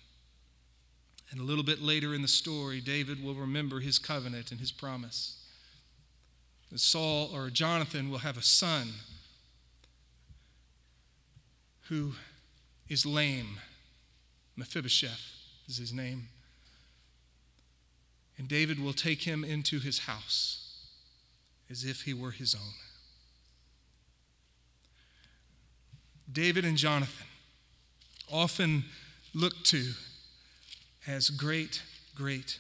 And 1.32 1.40
a 1.40 1.44
little 1.44 1.64
bit 1.64 1.82
later 1.82 2.14
in 2.14 2.22
the 2.22 2.28
story, 2.28 2.82
David 2.82 3.24
will 3.24 3.36
remember 3.36 3.80
his 3.80 4.00
covenant 4.00 4.52
and 4.52 4.60
his 4.60 4.72
promise. 4.72 5.44
Saul 6.76 7.30
or 7.34 7.50
Jonathan 7.50 8.10
will 8.10 8.20
have 8.20 8.38
a 8.38 8.42
son 8.42 8.90
who 11.90 12.14
is 12.90 13.06
lame. 13.06 13.60
Mephibosheth 14.56 15.22
is 15.68 15.78
his 15.78 15.94
name. 15.94 16.28
And 18.38 18.48
David 18.48 18.80
will 18.80 18.94
take 18.94 19.24
him 19.24 19.44
into 19.44 19.80
his 19.80 20.00
house 20.00 20.86
as 21.70 21.84
if 21.84 22.04
he 22.04 22.14
were 22.14 22.32
his 22.32 22.54
own. 22.54 22.74
David 26.32 26.66
and 26.66 26.78
Jonathan, 26.78 27.26
often 28.32 28.86
looked 29.34 29.66
to 29.66 29.94
as 31.08 31.30
great, 31.30 31.82
great 32.16 32.60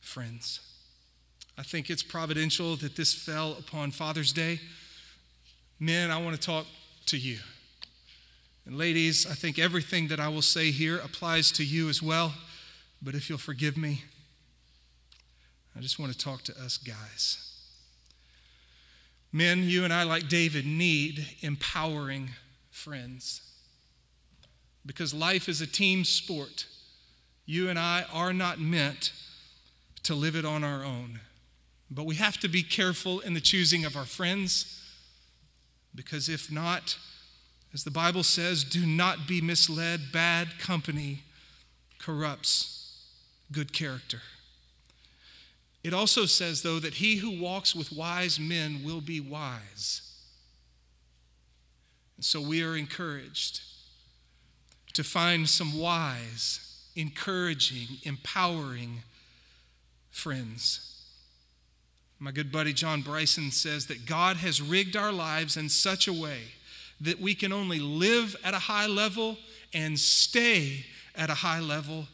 friends. 0.00 0.60
I 1.60 1.62
think 1.62 1.90
it's 1.90 2.02
providential 2.02 2.74
that 2.76 2.96
this 2.96 3.12
fell 3.12 3.52
upon 3.52 3.90
Father's 3.90 4.32
Day. 4.32 4.60
Men, 5.78 6.10
I 6.10 6.16
want 6.16 6.34
to 6.34 6.40
talk 6.40 6.64
to 7.04 7.18
you. 7.18 7.36
And 8.64 8.78
ladies, 8.78 9.30
I 9.30 9.34
think 9.34 9.58
everything 9.58 10.08
that 10.08 10.18
I 10.18 10.28
will 10.28 10.40
say 10.40 10.70
here 10.70 10.96
applies 10.96 11.52
to 11.52 11.62
you 11.62 11.90
as 11.90 12.02
well. 12.02 12.32
But 13.02 13.14
if 13.14 13.28
you'll 13.28 13.36
forgive 13.36 13.76
me, 13.76 14.04
I 15.76 15.80
just 15.80 15.98
want 15.98 16.12
to 16.12 16.18
talk 16.18 16.44
to 16.44 16.52
us 16.58 16.78
guys. 16.78 17.46
Men, 19.30 19.64
you 19.64 19.84
and 19.84 19.92
I, 19.92 20.04
like 20.04 20.30
David, 20.30 20.64
need 20.64 21.26
empowering 21.42 22.30
friends. 22.70 23.42
Because 24.86 25.12
life 25.12 25.46
is 25.46 25.60
a 25.60 25.66
team 25.66 26.04
sport. 26.04 26.64
You 27.44 27.68
and 27.68 27.78
I 27.78 28.06
are 28.14 28.32
not 28.32 28.58
meant 28.58 29.12
to 30.04 30.14
live 30.14 30.36
it 30.36 30.46
on 30.46 30.64
our 30.64 30.82
own. 30.82 31.20
But 31.90 32.06
we 32.06 32.14
have 32.16 32.38
to 32.38 32.48
be 32.48 32.62
careful 32.62 33.20
in 33.20 33.34
the 33.34 33.40
choosing 33.40 33.84
of 33.84 33.96
our 33.96 34.04
friends. 34.04 34.80
Because 35.94 36.28
if 36.28 36.50
not, 36.50 36.96
as 37.74 37.84
the 37.84 37.90
Bible 37.90 38.22
says, 38.22 38.62
do 38.62 38.86
not 38.86 39.26
be 39.26 39.40
misled. 39.40 40.12
Bad 40.12 40.58
company 40.58 41.24
corrupts 41.98 42.80
good 43.52 43.72
character. 43.72 44.22
It 45.82 45.94
also 45.94 46.26
says, 46.26 46.62
though, 46.62 46.78
that 46.78 46.94
he 46.94 47.16
who 47.16 47.40
walks 47.40 47.74
with 47.74 47.92
wise 47.92 48.38
men 48.38 48.82
will 48.84 49.00
be 49.00 49.18
wise. 49.20 50.02
And 52.16 52.24
so 52.24 52.40
we 52.40 52.62
are 52.62 52.76
encouraged 52.76 53.62
to 54.92 55.02
find 55.02 55.48
some 55.48 55.78
wise, 55.78 56.84
encouraging, 56.94 57.98
empowering 58.02 59.02
friends. 60.10 60.89
My 62.22 62.32
good 62.32 62.52
buddy 62.52 62.74
John 62.74 63.00
Bryson 63.00 63.50
says 63.50 63.86
that 63.86 64.04
God 64.04 64.36
has 64.36 64.60
rigged 64.60 64.94
our 64.94 65.10
lives 65.10 65.56
in 65.56 65.70
such 65.70 66.06
a 66.06 66.12
way 66.12 66.40
that 67.00 67.18
we 67.18 67.34
can 67.34 67.50
only 67.50 67.78
live 67.78 68.36
at 68.44 68.52
a 68.52 68.58
high 68.58 68.86
level 68.86 69.38
and 69.72 69.98
stay 69.98 70.84
at 71.16 71.30
a 71.30 71.34
high 71.34 71.60
level 71.60 72.08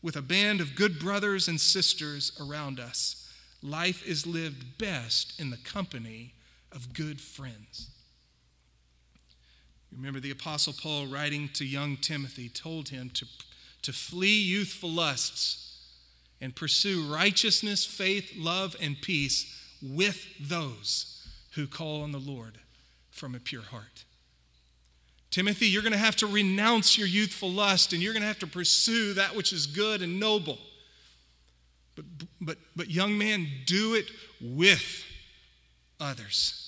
with 0.00 0.16
a 0.16 0.22
band 0.22 0.62
of 0.62 0.74
good 0.74 0.98
brothers 0.98 1.46
and 1.46 1.60
sisters 1.60 2.32
around 2.40 2.80
us. 2.80 3.30
Life 3.62 4.02
is 4.06 4.26
lived 4.26 4.78
best 4.78 5.38
in 5.38 5.50
the 5.50 5.58
company 5.58 6.32
of 6.72 6.94
good 6.94 7.20
friends. 7.20 7.90
Remember, 9.94 10.20
the 10.20 10.30
Apostle 10.30 10.72
Paul, 10.80 11.06
writing 11.06 11.50
to 11.52 11.66
young 11.66 11.98
Timothy, 11.98 12.48
told 12.48 12.88
him 12.88 13.10
to, 13.10 13.26
to 13.82 13.92
flee 13.92 14.40
youthful 14.40 14.88
lusts 14.88 15.69
and 16.40 16.56
pursue 16.56 17.06
righteousness, 17.12 17.84
faith, 17.84 18.32
love, 18.36 18.74
and 18.80 19.00
peace 19.00 19.56
with 19.82 20.26
those 20.40 21.26
who 21.54 21.66
call 21.66 22.02
on 22.02 22.12
the 22.12 22.18
Lord 22.18 22.58
from 23.10 23.34
a 23.34 23.40
pure 23.40 23.62
heart. 23.62 24.04
Timothy, 25.30 25.66
you're 25.66 25.82
going 25.82 25.92
to 25.92 25.98
have 25.98 26.16
to 26.16 26.26
renounce 26.26 26.98
your 26.98 27.06
youthful 27.06 27.50
lust 27.50 27.92
and 27.92 28.02
you're 28.02 28.12
going 28.12 28.22
to 28.22 28.28
have 28.28 28.38
to 28.40 28.46
pursue 28.46 29.14
that 29.14 29.36
which 29.36 29.52
is 29.52 29.66
good 29.66 30.02
and 30.02 30.18
noble. 30.18 30.58
But, 31.94 32.04
but, 32.40 32.58
but 32.74 32.90
young 32.90 33.16
man, 33.16 33.46
do 33.66 33.94
it 33.94 34.06
with 34.40 35.04
others. 36.00 36.66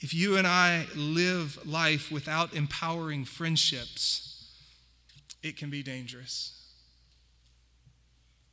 If 0.00 0.14
you 0.14 0.36
and 0.36 0.46
I 0.46 0.86
live 0.94 1.58
life 1.66 2.10
without 2.10 2.54
empowering 2.54 3.24
friendships, 3.24 4.33
it 5.44 5.56
can 5.58 5.70
be 5.70 5.82
dangerous. 5.82 6.60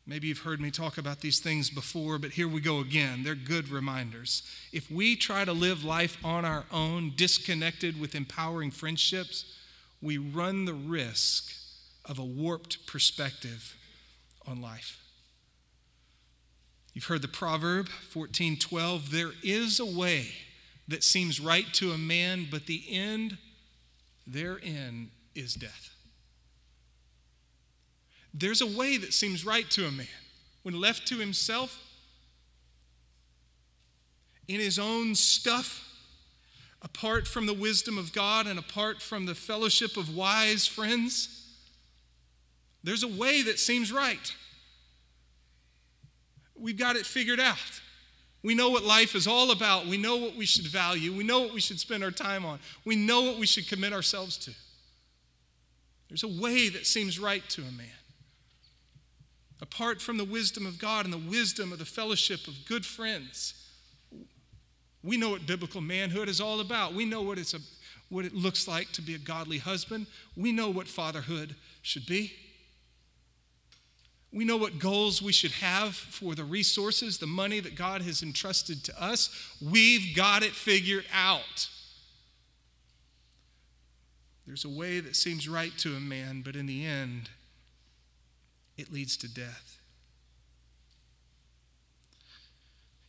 Maybe 0.05 0.27
you've 0.27 0.39
heard 0.39 0.59
me 0.59 0.71
talk 0.71 0.97
about 0.97 1.21
these 1.21 1.39
things 1.39 1.69
before, 1.69 2.19
but 2.19 2.31
here 2.31 2.47
we 2.47 2.59
go 2.59 2.79
again. 2.79 3.23
They're 3.23 3.33
good 3.33 3.69
reminders. 3.69 4.43
If 4.73 4.91
we 4.91 5.15
try 5.15 5.45
to 5.45 5.53
live 5.53 5.85
life 5.85 6.17
on 6.23 6.43
our 6.43 6.65
own, 6.71 7.13
disconnected 7.15 7.99
with 7.99 8.13
empowering 8.13 8.71
friendships, 8.71 9.45
we 10.01 10.17
run 10.17 10.65
the 10.65 10.73
risk 10.73 11.53
of 12.03 12.19
a 12.19 12.25
warped 12.25 12.85
perspective 12.87 13.77
on 14.45 14.61
life. 14.61 14.99
You've 16.93 17.05
heard 17.05 17.21
the 17.21 17.29
proverb 17.29 17.87
14:12, 17.87 19.11
there 19.11 19.31
is 19.43 19.79
a 19.79 19.85
way 19.85 20.33
that 20.89 21.05
seems 21.05 21.39
right 21.39 21.71
to 21.75 21.93
a 21.93 21.97
man, 21.97 22.47
but 22.51 22.65
the 22.65 22.83
end 22.89 23.37
therein 24.27 25.11
is 25.35 25.53
death. 25.53 25.90
There's 28.33 28.61
a 28.61 28.67
way 28.67 28.97
that 28.97 29.13
seems 29.13 29.45
right 29.45 29.69
to 29.71 29.85
a 29.85 29.91
man. 29.91 30.07
When 30.63 30.79
left 30.79 31.07
to 31.07 31.17
himself, 31.17 31.79
in 34.47 34.59
his 34.59 34.79
own 34.79 35.15
stuff, 35.15 35.87
apart 36.81 37.27
from 37.27 37.45
the 37.45 37.53
wisdom 37.53 37.97
of 37.97 38.13
God 38.13 38.47
and 38.47 38.57
apart 38.57 39.01
from 39.01 39.25
the 39.25 39.35
fellowship 39.35 39.97
of 39.97 40.15
wise 40.15 40.67
friends, 40.67 41.47
there's 42.83 43.03
a 43.03 43.07
way 43.07 43.43
that 43.43 43.59
seems 43.59 43.91
right. 43.91 44.33
We've 46.55 46.77
got 46.77 46.95
it 46.95 47.05
figured 47.05 47.39
out. 47.39 47.81
We 48.43 48.55
know 48.55 48.71
what 48.71 48.83
life 48.83 49.13
is 49.13 49.27
all 49.27 49.51
about. 49.51 49.85
We 49.85 49.97
know 49.97 50.17
what 50.17 50.35
we 50.35 50.45
should 50.45 50.65
value. 50.65 51.13
We 51.13 51.23
know 51.23 51.41
what 51.41 51.53
we 51.53 51.61
should 51.61 51.79
spend 51.79 52.03
our 52.03 52.11
time 52.11 52.43
on. 52.43 52.59
We 52.85 52.95
know 52.95 53.21
what 53.21 53.37
we 53.37 53.45
should 53.45 53.67
commit 53.67 53.93
ourselves 53.93 54.37
to. 54.39 54.51
There's 56.09 56.23
a 56.23 56.27
way 56.27 56.69
that 56.69 56.85
seems 56.85 57.19
right 57.19 57.47
to 57.49 57.61
a 57.61 57.71
man. 57.71 57.87
Apart 59.61 60.01
from 60.01 60.17
the 60.17 60.25
wisdom 60.25 60.65
of 60.65 60.79
God 60.79 61.05
and 61.05 61.13
the 61.13 61.17
wisdom 61.17 61.71
of 61.71 61.79
the 61.79 61.85
fellowship 61.85 62.47
of 62.47 62.65
good 62.65 62.85
friends, 62.85 63.53
we 65.03 65.17
know 65.17 65.29
what 65.29 65.45
biblical 65.45 65.81
manhood 65.81 66.27
is 66.27 66.41
all 66.41 66.59
about. 66.59 66.93
We 66.93 67.05
know 67.05 67.21
what, 67.21 67.37
it's 67.37 67.53
a, 67.53 67.59
what 68.09 68.25
it 68.25 68.33
looks 68.33 68.67
like 68.67 68.91
to 68.93 69.01
be 69.01 69.13
a 69.13 69.19
godly 69.19 69.59
husband. 69.59 70.07
We 70.35 70.51
know 70.51 70.69
what 70.69 70.87
fatherhood 70.87 71.55
should 71.81 72.05
be. 72.05 72.33
We 74.33 74.45
know 74.45 74.57
what 74.57 74.79
goals 74.79 75.21
we 75.21 75.33
should 75.33 75.51
have 75.51 75.93
for 75.93 76.35
the 76.35 76.43
resources, 76.43 77.17
the 77.17 77.27
money 77.27 77.59
that 77.59 77.75
God 77.75 78.01
has 78.01 78.23
entrusted 78.23 78.83
to 78.85 79.03
us. 79.03 79.29
We've 79.61 80.15
got 80.15 80.41
it 80.41 80.53
figured 80.53 81.05
out. 81.13 81.67
There's 84.47 84.65
a 84.65 84.69
way 84.69 85.01
that 85.01 85.15
seems 85.15 85.49
right 85.49 85.77
to 85.79 85.95
a 85.95 85.99
man, 85.99 86.41
but 86.43 86.55
in 86.55 86.65
the 86.65 86.85
end, 86.85 87.29
it 88.77 88.91
leads 88.91 89.17
to 89.17 89.27
death. 89.27 89.79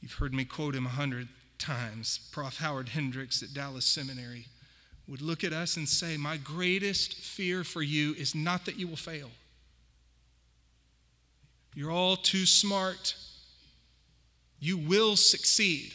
You've 0.01 0.15
heard 0.15 0.35
me 0.35 0.45
quote 0.45 0.75
him 0.75 0.87
a 0.87 0.91
hundred 0.91 1.29
times. 1.59 2.29
Prof. 2.33 2.59
Howard 2.59 2.91
Hendricks 2.91 3.43
at 3.43 3.55
Dallas 3.55 3.85
Seminary 3.85 4.47
would 5.07 5.23
look 5.23 5.45
at 5.45 5.53
us 5.53 5.77
and 5.77 5.89
say, 5.89 6.17
My 6.17 6.37
greatest 6.37 7.15
fear 7.15 7.63
for 7.65 7.83
you 7.83 8.15
is 8.15 8.35
not 8.35 8.65
that 8.65 8.77
you 8.77 8.89
will 8.89 8.97
fail. 8.97 9.31
You're 11.75 11.91
all 11.91 12.17
too 12.17 12.47
smart. 12.47 13.15
You 14.59 14.77
will 14.77 15.17
succeed. 15.17 15.93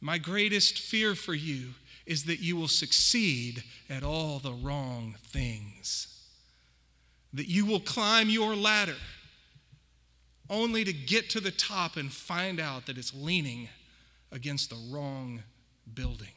My 0.00 0.18
greatest 0.18 0.78
fear 0.78 1.14
for 1.14 1.34
you 1.34 1.74
is 2.06 2.24
that 2.24 2.40
you 2.40 2.56
will 2.56 2.68
succeed 2.68 3.62
at 3.90 4.02
all 4.02 4.38
the 4.38 4.52
wrong 4.52 5.16
things. 5.22 6.17
That 7.34 7.48
you 7.48 7.66
will 7.66 7.80
climb 7.80 8.30
your 8.30 8.56
ladder 8.56 8.96
only 10.50 10.84
to 10.84 10.92
get 10.92 11.28
to 11.30 11.40
the 11.40 11.50
top 11.50 11.96
and 11.96 12.10
find 12.10 12.58
out 12.58 12.86
that 12.86 12.96
it's 12.96 13.14
leaning 13.14 13.68
against 14.32 14.70
the 14.70 14.78
wrong 14.90 15.42
building. 15.92 16.28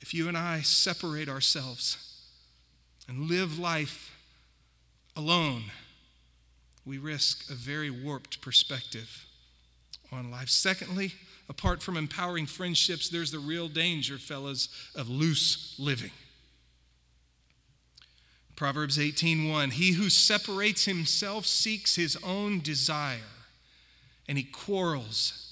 If 0.00 0.12
you 0.12 0.28
and 0.28 0.36
I 0.36 0.60
separate 0.60 1.28
ourselves 1.28 1.96
and 3.08 3.30
live 3.30 3.58
life 3.58 4.14
alone, 5.16 5.64
we 6.84 6.98
risk 6.98 7.50
a 7.50 7.54
very 7.54 7.90
warped 7.90 8.40
perspective 8.42 9.26
on 10.10 10.30
life. 10.30 10.48
Secondly, 10.48 11.14
apart 11.48 11.82
from 11.82 11.96
empowering 11.96 12.46
friendships, 12.46 13.08
there's 13.08 13.30
the 13.30 13.38
real 13.38 13.68
danger, 13.68 14.18
fellas, 14.18 14.68
of 14.94 15.08
loose 15.08 15.76
living. 15.78 16.10
Proverbs 18.56 18.98
18:1 18.98 19.72
He 19.72 19.92
who 19.92 20.10
separates 20.10 20.84
himself 20.84 21.46
seeks 21.46 21.96
his 21.96 22.16
own 22.22 22.60
desire 22.60 23.20
and 24.28 24.38
he 24.38 24.44
quarrels 24.44 25.42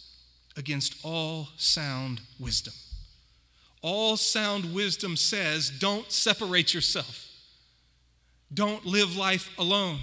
against 0.56 0.96
all 1.02 1.48
sound 1.56 2.20
wisdom. 2.38 2.74
All 3.82 4.16
sound 4.16 4.74
wisdom 4.74 5.16
says 5.16 5.70
don't 5.70 6.10
separate 6.12 6.74
yourself. 6.74 7.26
Don't 8.52 8.84
live 8.84 9.16
life 9.16 9.50
alone. 9.58 10.00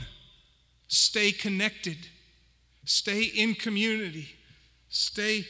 Stay 0.87 1.31
connected. 1.31 1.97
Stay 2.85 3.23
in 3.23 3.53
community. 3.53 4.29
Stay, 4.89 5.45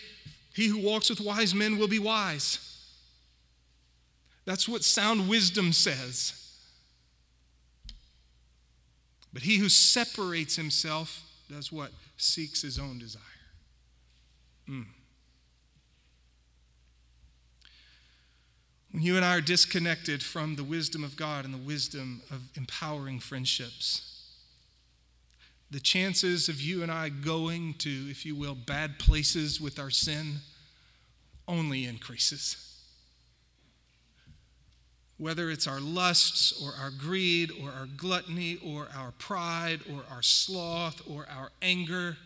he 0.53 0.67
who 0.67 0.79
walks 0.79 1.10
with 1.10 1.21
wise 1.21 1.53
men 1.53 1.77
will 1.77 1.88
be 1.88 1.99
wise. 1.99 2.60
That's 4.45 4.67
what 4.67 4.83
sound 4.83 5.29
wisdom 5.29 5.73
says. 5.73 6.46
But 9.38 9.43
he 9.43 9.58
who 9.58 9.69
separates 9.69 10.56
himself 10.56 11.21
does 11.47 11.71
what? 11.71 11.91
Seeks 12.17 12.63
his 12.63 12.80
own 12.80 12.97
desire. 12.97 13.21
Mm. 14.67 14.86
When 18.91 19.04
you 19.04 19.15
and 19.15 19.23
I 19.23 19.38
are 19.38 19.41
disconnected 19.41 20.23
from 20.23 20.56
the 20.56 20.63
wisdom 20.63 21.04
of 21.04 21.15
God 21.15 21.45
and 21.45 21.54
the 21.54 21.60
wisdom 21.60 22.23
of 22.32 22.50
empowering 22.56 23.19
friendships, 23.19 24.32
the 25.69 25.80
chances 25.80 26.50
of 26.50 26.60
you 26.60 26.82
and 26.82 26.91
I 26.91 27.10
going 27.10 27.76
to, 27.76 28.08
if 28.10 28.26
you 28.26 28.36
will, 28.36 28.56
bad 28.56 28.97
places 28.97 29.62
with 29.62 29.78
our 29.78 29.91
sin 29.91 30.38
only 31.47 31.86
increases. 31.86 32.66
Whether 35.17 35.49
it's 35.49 35.65
our 35.65 35.80
lusts 35.80 36.53
or 36.63 36.73
our 36.80 36.91
greed 36.91 37.51
or 37.62 37.71
our 37.71 37.88
gluttony 37.97 38.60
or 38.63 38.88
our 38.95 39.12
pride 39.17 39.82
or 39.91 40.03
our 40.12 40.21
sloth 40.21 41.01
or 41.10 41.25
our 41.30 41.49
anger, 41.62 42.17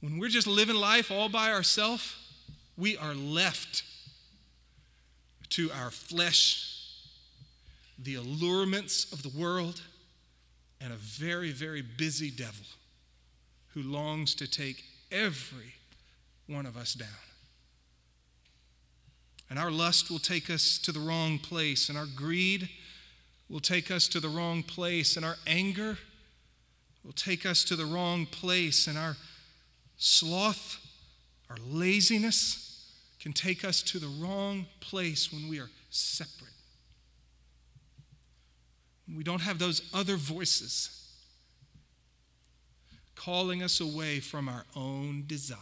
when 0.00 0.18
we're 0.18 0.28
just 0.28 0.46
living 0.46 0.76
life 0.76 1.10
all 1.10 1.28
by 1.28 1.52
ourselves, 1.52 2.16
we 2.76 2.96
are 2.96 3.14
left 3.14 3.84
to 5.50 5.70
our 5.72 5.90
flesh, 5.90 6.98
the 7.98 8.16
allurements 8.16 9.12
of 9.12 9.22
the 9.22 9.28
world, 9.38 9.80
and 10.80 10.92
a 10.92 10.96
very, 10.96 11.52
very 11.52 11.80
busy 11.80 12.30
devil 12.30 12.66
who 13.68 13.82
longs 13.82 14.34
to 14.34 14.50
take 14.50 14.84
every 15.10 15.74
one 16.46 16.66
of 16.66 16.76
us 16.76 16.94
down. 16.94 17.08
And 19.50 19.58
our 19.58 19.70
lust 19.70 20.10
will 20.10 20.18
take 20.18 20.50
us 20.50 20.78
to 20.78 20.92
the 20.92 21.00
wrong 21.00 21.38
place, 21.38 21.88
and 21.88 21.98
our 21.98 22.06
greed 22.06 22.68
will 23.48 23.60
take 23.60 23.90
us 23.90 24.08
to 24.08 24.20
the 24.20 24.28
wrong 24.28 24.62
place, 24.62 25.16
and 25.16 25.24
our 25.24 25.36
anger 25.46 25.98
will 27.04 27.12
take 27.12 27.44
us 27.44 27.62
to 27.64 27.76
the 27.76 27.84
wrong 27.84 28.26
place, 28.26 28.86
and 28.86 28.96
our 28.96 29.16
Sloth, 29.96 30.78
our 31.48 31.56
laziness 31.66 32.90
can 33.20 33.32
take 33.32 33.64
us 33.64 33.80
to 33.82 33.98
the 33.98 34.08
wrong 34.08 34.66
place 34.80 35.32
when 35.32 35.48
we 35.48 35.60
are 35.60 35.70
separate. 35.90 36.50
We 39.14 39.22
don't 39.22 39.42
have 39.42 39.58
those 39.58 39.82
other 39.94 40.16
voices 40.16 41.12
calling 43.14 43.62
us 43.62 43.80
away 43.80 44.20
from 44.20 44.48
our 44.48 44.64
own 44.74 45.24
desire. 45.26 45.58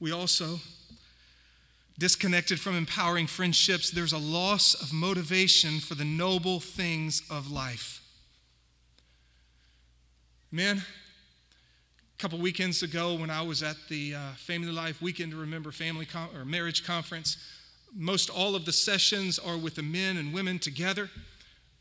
We 0.00 0.12
also, 0.12 0.60
disconnected 1.98 2.60
from 2.60 2.76
empowering 2.76 3.26
friendships, 3.26 3.90
there's 3.90 4.12
a 4.12 4.18
loss 4.18 4.74
of 4.74 4.92
motivation 4.92 5.80
for 5.80 5.94
the 5.94 6.04
noble 6.04 6.60
things 6.60 7.22
of 7.30 7.50
life. 7.50 8.00
Man, 10.52 10.78
a 10.78 12.18
couple 12.18 12.38
weekends 12.38 12.82
ago, 12.82 13.14
when 13.14 13.30
I 13.30 13.42
was 13.42 13.62
at 13.62 13.76
the 13.88 14.14
uh, 14.14 14.20
Family 14.36 14.70
Life 14.70 15.02
Weekend 15.02 15.32
to 15.32 15.36
Remember 15.36 15.72
Family 15.72 16.06
or 16.34 16.44
Marriage 16.44 16.86
Conference, 16.86 17.36
most 17.94 18.30
all 18.30 18.54
of 18.54 18.64
the 18.64 18.72
sessions 18.72 19.38
are 19.38 19.56
with 19.56 19.74
the 19.74 19.82
men 19.82 20.16
and 20.16 20.32
women 20.32 20.58
together. 20.58 21.10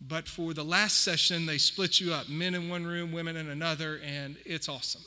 But 0.01 0.27
for 0.27 0.53
the 0.53 0.63
last 0.63 1.03
session, 1.03 1.45
they 1.45 1.58
split 1.58 1.99
you 1.99 2.13
up 2.13 2.30
men 2.30 2.56
in 2.56 2.69
one 2.69 2.86
room, 2.86 3.12
women 3.12 3.36
in 3.36 3.49
another, 3.49 3.99
and 4.03 4.38
it's 4.45 4.69
awesome. 4.69 5.01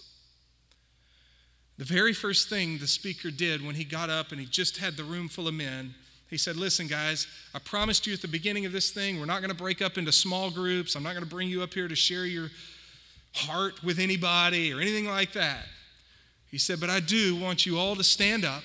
The 1.80 1.86
very 1.86 2.12
first 2.12 2.50
thing 2.50 2.76
the 2.76 2.86
speaker 2.86 3.30
did 3.30 3.64
when 3.64 3.74
he 3.74 3.84
got 3.84 4.10
up 4.10 4.32
and 4.32 4.38
he 4.38 4.44
just 4.44 4.76
had 4.76 4.98
the 4.98 5.02
room 5.02 5.30
full 5.30 5.48
of 5.48 5.54
men, 5.54 5.94
he 6.28 6.36
said, 6.36 6.56
Listen, 6.56 6.86
guys, 6.86 7.26
I 7.54 7.58
promised 7.58 8.06
you 8.06 8.12
at 8.12 8.20
the 8.20 8.28
beginning 8.28 8.66
of 8.66 8.72
this 8.72 8.90
thing, 8.90 9.18
we're 9.18 9.24
not 9.24 9.40
going 9.40 9.48
to 9.48 9.56
break 9.56 9.80
up 9.80 9.96
into 9.96 10.12
small 10.12 10.50
groups. 10.50 10.94
I'm 10.94 11.02
not 11.02 11.14
going 11.14 11.24
to 11.24 11.30
bring 11.30 11.48
you 11.48 11.62
up 11.62 11.72
here 11.72 11.88
to 11.88 11.96
share 11.96 12.26
your 12.26 12.50
heart 13.34 13.82
with 13.82 13.98
anybody 13.98 14.74
or 14.74 14.78
anything 14.78 15.06
like 15.06 15.32
that. 15.32 15.64
He 16.50 16.58
said, 16.58 16.80
But 16.80 16.90
I 16.90 17.00
do 17.00 17.34
want 17.34 17.64
you 17.64 17.78
all 17.78 17.96
to 17.96 18.04
stand 18.04 18.44
up, 18.44 18.62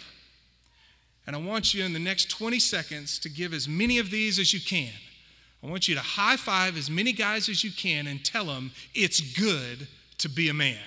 and 1.25 1.38
I 1.38 1.39
want 1.39 1.73
you 1.73 1.86
in 1.86 1.93
the 1.93 1.99
next 1.99 2.30
20 2.30 2.60
seconds 2.60 3.17
to 3.19 3.30
give 3.30 3.54
as 3.54 3.65
many 3.65 3.97
of 3.97 4.12
these 4.12 4.39
as 4.39 4.54
you 4.54 4.60
can. 4.60 4.91
I 5.63 5.67
want 5.67 5.88
you 5.88 5.95
to 5.95 6.01
high 6.01 6.36
five 6.36 6.75
as 6.75 6.89
many 6.89 7.13
guys 7.13 7.47
as 7.47 7.63
you 7.63 7.71
can 7.71 8.08
and 8.08 8.25
tell 8.25 8.47
them 8.47 8.73
it's 8.93 9.21
good 9.21 9.88
to 10.17 10.28
be 10.28 10.49
a 10.49 10.54
man. 10.54 10.80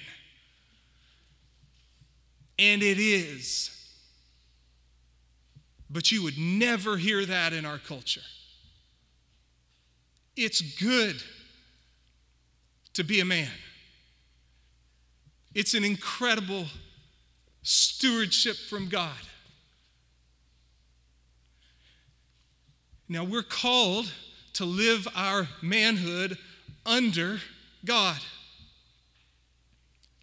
And 2.58 2.82
it 2.82 2.98
is. 2.98 3.70
But 5.90 6.10
you 6.12 6.22
would 6.22 6.38
never 6.38 6.96
hear 6.96 7.24
that 7.24 7.52
in 7.52 7.64
our 7.64 7.78
culture. 7.78 8.20
It's 10.36 10.60
good 10.60 11.22
to 12.94 13.04
be 13.04 13.20
a 13.20 13.24
man. 13.24 13.50
It's 15.54 15.74
an 15.74 15.84
incredible 15.84 16.66
stewardship 17.62 18.56
from 18.56 18.88
God. 18.88 19.16
Now, 23.08 23.24
we're 23.24 23.42
called 23.42 24.12
to 24.54 24.64
live 24.64 25.08
our 25.14 25.48
manhood 25.62 26.36
under 26.84 27.40
God. 27.84 28.18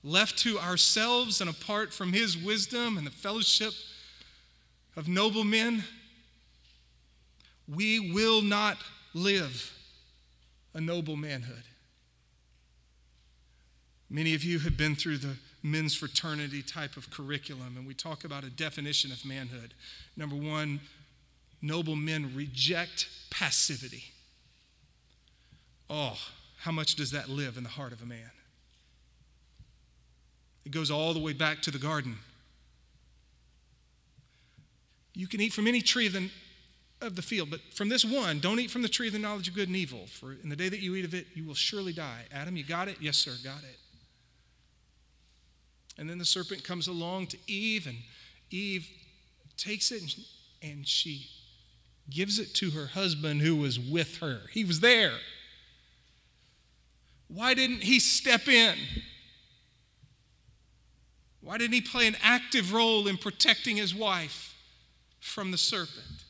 Left 0.06 0.38
to 0.44 0.60
ourselves 0.60 1.42
and 1.42 1.50
apart 1.50 1.92
from 1.92 2.14
His 2.14 2.38
wisdom 2.38 3.00
and 3.00 3.08
the 3.08 3.12
fellowship 3.12 3.74
of 4.96 5.08
noble 5.08 5.44
men, 5.44 5.84
we 7.68 8.14
will 8.14 8.44
not 8.44 8.78
live 9.16 9.74
a 10.76 10.80
noble 10.80 11.16
manhood. 11.16 11.64
Many 14.08 14.36
of 14.36 14.44
you 14.44 14.60
have 14.60 14.78
been 14.78 14.96
through 14.96 15.18
the 15.18 15.38
men's 15.64 15.96
fraternity 15.96 16.62
type 16.62 16.98
of 16.98 17.10
curriculum, 17.10 17.76
and 17.76 17.88
we 17.88 17.96
talk 17.96 18.24
about 18.24 18.44
a 18.44 18.52
definition 18.52 19.12
of 19.12 19.26
manhood. 19.26 19.74
Number 20.16 20.36
one, 20.36 20.82
noble 21.64 21.96
men 21.96 22.32
reject 22.36 23.08
passivity. 23.32 24.04
Oh, 25.90 26.20
how 26.60 26.72
much 26.72 26.94
does 26.94 27.10
that 27.10 27.28
live 27.28 27.58
in 27.58 27.64
the 27.64 27.70
heart 27.70 27.92
of 27.92 28.04
a 28.04 28.06
man? 28.06 28.30
It 30.66 30.72
goes 30.72 30.90
all 30.90 31.14
the 31.14 31.20
way 31.20 31.34
back 31.34 31.62
to 31.64 31.72
the 31.72 31.78
garden. 31.78 32.18
You 35.14 35.28
can 35.28 35.40
eat 35.40 35.54
from 35.54 35.68
any 35.68 35.82
tree 35.82 36.08
of 36.08 36.14
the, 36.14 36.30
of 37.02 37.16
the 37.16 37.22
field, 37.22 37.50
but 37.50 37.62
from 37.74 37.88
this 37.88 38.04
one, 38.04 38.40
don't 38.40 38.60
eat 38.60 38.72
from 38.72 38.82
the 38.82 38.90
tree 38.90 39.08
of 39.08 39.14
the 39.14 39.20
knowledge 39.20 39.48
of 39.48 39.54
good 39.54 39.68
and 39.68 39.78
evil, 39.78 40.08
for 40.08 40.34
in 40.34 40.50
the 40.50 40.56
day 40.56 40.68
that 40.68 40.80
you 40.80 40.96
eat 40.96 41.06
of 41.06 41.14
it, 41.14 41.28
you 41.34 41.46
will 41.46 41.54
surely 41.54 41.94
die. 41.94 42.24
Adam, 42.34 42.58
you 42.58 42.64
got 42.64 42.88
it? 42.88 42.98
Yes, 43.00 43.16
sir, 43.16 43.32
got 43.44 43.64
it. 43.64 43.78
And 45.98 46.10
then 46.10 46.18
the 46.18 46.26
serpent 46.26 46.64
comes 46.64 46.88
along 46.88 47.28
to 47.28 47.38
Eve, 47.48 47.88
and 47.88 47.98
Eve 48.50 48.90
takes 49.58 49.92
it 49.92 50.04
and 50.62 50.88
she 50.88 51.28
gives 52.10 52.40
it 52.40 52.54
to 52.56 52.72
her 52.72 52.88
husband 52.88 53.42
who 53.42 53.56
was 53.56 53.80
with 53.80 54.18
her. 54.18 54.42
He 54.52 54.64
was 54.64 54.80
there. 54.80 55.14
Why 57.28 57.54
didn't 57.54 57.84
he 57.84 58.00
step 58.00 58.48
in? 58.48 58.76
Why 61.46 61.60
didn't 61.60 61.76
he 61.76 61.82
play 61.82 62.08
an 62.08 62.18
active 62.24 62.74
role 62.74 63.08
in 63.08 63.18
protecting 63.18 63.78
his 63.78 63.94
wife 63.94 64.56
from 65.20 65.52
the 65.52 65.60
serpent? 65.60 66.24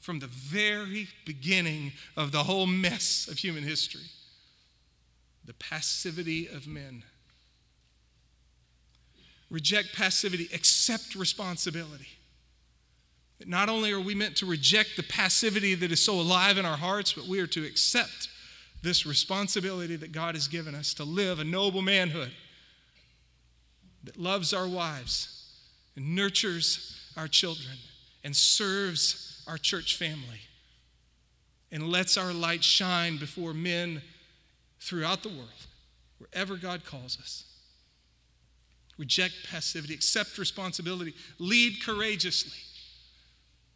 From 0.00 0.18
the 0.18 0.26
very 0.26 1.06
beginning 1.24 1.92
of 2.16 2.32
the 2.32 2.42
whole 2.42 2.66
mess 2.66 3.28
of 3.30 3.38
human 3.38 3.62
history, 3.62 4.02
the 5.44 5.54
passivity 5.54 6.48
of 6.48 6.66
men. 6.66 7.04
Reject 9.48 9.94
passivity, 9.94 10.48
accept 10.52 11.14
responsibility. 11.14 12.08
Not 13.46 13.68
only 13.68 13.92
are 13.92 14.00
we 14.00 14.16
meant 14.16 14.36
to 14.38 14.46
reject 14.46 14.96
the 14.96 15.04
passivity 15.04 15.76
that 15.76 15.92
is 15.92 16.04
so 16.04 16.20
alive 16.20 16.58
in 16.58 16.64
our 16.64 16.76
hearts, 16.76 17.12
but 17.12 17.28
we 17.28 17.38
are 17.38 17.46
to 17.46 17.64
accept 17.64 18.28
this 18.82 19.06
responsibility 19.06 19.94
that 19.94 20.10
God 20.10 20.34
has 20.34 20.48
given 20.48 20.74
us 20.74 20.94
to 20.94 21.04
live 21.04 21.38
a 21.38 21.44
noble 21.44 21.82
manhood 21.82 22.32
that 24.06 24.16
loves 24.16 24.52
our 24.52 24.66
wives 24.66 25.52
and 25.96 26.14
nurtures 26.14 26.98
our 27.16 27.28
children 27.28 27.76
and 28.24 28.34
serves 28.34 29.44
our 29.46 29.58
church 29.58 29.96
family 29.96 30.40
and 31.70 31.88
lets 31.88 32.16
our 32.16 32.32
light 32.32 32.64
shine 32.64 33.18
before 33.18 33.52
men 33.52 34.02
throughout 34.80 35.22
the 35.22 35.28
world, 35.28 35.66
wherever 36.18 36.56
God 36.56 36.84
calls 36.84 37.18
us. 37.20 37.44
Reject 38.98 39.34
passivity, 39.50 39.94
accept 39.94 40.38
responsibility, 40.38 41.14
lead 41.38 41.82
courageously. 41.82 42.58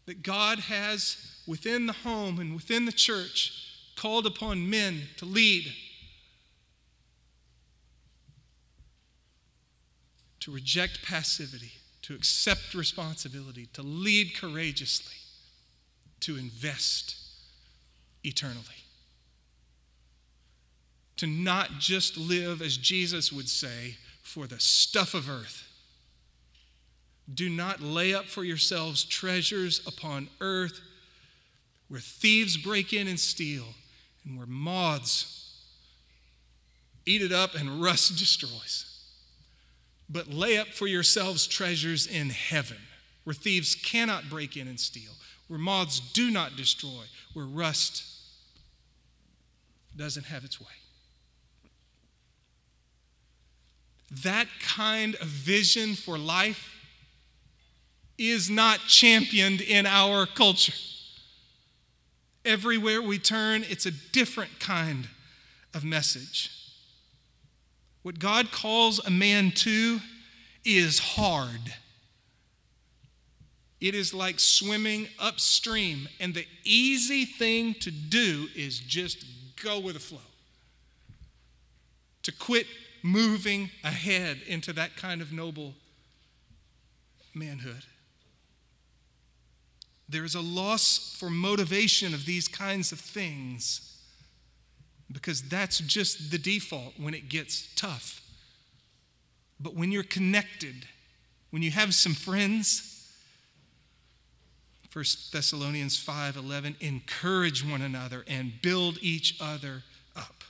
That 0.06 0.22
God 0.22 0.60
has 0.60 1.16
within 1.46 1.86
the 1.86 1.92
home 1.92 2.38
and 2.38 2.54
within 2.54 2.86
the 2.86 2.92
church 2.92 3.52
called 3.96 4.26
upon 4.26 4.70
men 4.70 5.02
to 5.18 5.24
lead, 5.24 5.70
to 10.40 10.50
reject 10.50 11.04
passivity, 11.04 11.72
to 12.02 12.14
accept 12.14 12.74
responsibility, 12.74 13.66
to 13.74 13.82
lead 13.82 14.34
courageously, 14.34 15.16
to 16.20 16.36
invest 16.36 17.16
eternally. 18.24 18.64
To 21.18 21.26
not 21.26 21.72
just 21.78 22.16
live, 22.16 22.62
as 22.62 22.76
Jesus 22.76 23.32
would 23.32 23.48
say, 23.48 23.96
for 24.22 24.46
the 24.46 24.60
stuff 24.60 25.14
of 25.14 25.28
earth. 25.28 25.66
Do 27.32 27.48
not 27.48 27.80
lay 27.80 28.14
up 28.14 28.24
for 28.24 28.42
yourselves 28.42 29.04
treasures 29.04 29.86
upon 29.86 30.28
earth 30.40 30.80
where 31.88 32.00
thieves 32.00 32.56
break 32.56 32.92
in 32.92 33.08
and 33.08 33.20
steal 33.20 33.66
and 34.24 34.36
where 34.36 34.46
moths 34.46 35.40
eat 37.04 37.22
it 37.22 37.32
up 37.32 37.54
and 37.54 37.82
rust 37.82 38.16
destroys. 38.18 38.89
But 40.12 40.28
lay 40.28 40.58
up 40.58 40.68
for 40.68 40.86
yourselves 40.86 41.46
treasures 41.46 42.06
in 42.06 42.30
heaven 42.30 42.78
where 43.24 43.34
thieves 43.34 43.74
cannot 43.74 44.28
break 44.28 44.56
in 44.56 44.66
and 44.66 44.80
steal, 44.80 45.12
where 45.46 45.58
moths 45.58 46.00
do 46.00 46.30
not 46.30 46.56
destroy, 46.56 47.04
where 47.32 47.46
rust 47.46 48.04
doesn't 49.96 50.26
have 50.26 50.44
its 50.44 50.60
way. 50.60 50.66
That 54.24 54.48
kind 54.60 55.14
of 55.16 55.28
vision 55.28 55.94
for 55.94 56.18
life 56.18 56.76
is 58.18 58.50
not 58.50 58.80
championed 58.88 59.60
in 59.60 59.86
our 59.86 60.26
culture. 60.26 60.74
Everywhere 62.44 63.00
we 63.00 63.18
turn, 63.18 63.64
it's 63.68 63.86
a 63.86 63.90
different 63.90 64.58
kind 64.58 65.08
of 65.72 65.84
message. 65.84 66.59
What 68.02 68.18
God 68.18 68.50
calls 68.50 68.98
a 69.04 69.10
man 69.10 69.50
to 69.56 70.00
is 70.64 70.98
hard. 70.98 71.74
It 73.80 73.94
is 73.94 74.12
like 74.12 74.38
swimming 74.38 75.08
upstream, 75.18 76.08
and 76.18 76.34
the 76.34 76.46
easy 76.64 77.24
thing 77.24 77.74
to 77.80 77.90
do 77.90 78.48
is 78.54 78.78
just 78.78 79.24
go 79.62 79.80
with 79.80 79.94
the 79.94 80.00
flow. 80.00 80.18
To 82.24 82.32
quit 82.32 82.66
moving 83.02 83.70
ahead 83.82 84.40
into 84.46 84.72
that 84.74 84.96
kind 84.96 85.22
of 85.22 85.32
noble 85.32 85.74
manhood. 87.34 87.84
There 90.08 90.24
is 90.24 90.34
a 90.34 90.40
loss 90.40 91.16
for 91.18 91.30
motivation 91.30 92.12
of 92.12 92.26
these 92.26 92.48
kinds 92.48 92.92
of 92.92 93.00
things 93.00 93.89
because 95.12 95.42
that's 95.42 95.78
just 95.78 96.30
the 96.30 96.38
default 96.38 96.94
when 96.98 97.14
it 97.14 97.28
gets 97.28 97.68
tough. 97.74 98.22
But 99.58 99.74
when 99.74 99.92
you're 99.92 100.02
connected, 100.02 100.86
when 101.50 101.62
you 101.62 101.70
have 101.70 101.94
some 101.94 102.14
friends, 102.14 102.90
1 104.92 105.04
Thessalonians 105.32 105.96
5:11 105.96 106.76
encourage 106.80 107.64
one 107.64 107.82
another 107.82 108.24
and 108.26 108.60
build 108.62 108.98
each 109.02 109.36
other 109.40 109.84
up. 110.16 110.44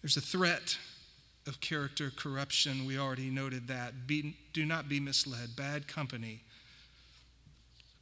There's 0.00 0.16
a 0.16 0.20
threat 0.20 0.76
of 1.46 1.60
character 1.60 2.10
corruption. 2.10 2.84
We 2.84 2.98
already 2.98 3.30
noted 3.30 3.68
that. 3.68 4.06
Be, 4.06 4.36
do 4.52 4.66
not 4.66 4.88
be 4.88 5.00
misled. 5.00 5.56
Bad 5.56 5.88
company 5.88 6.42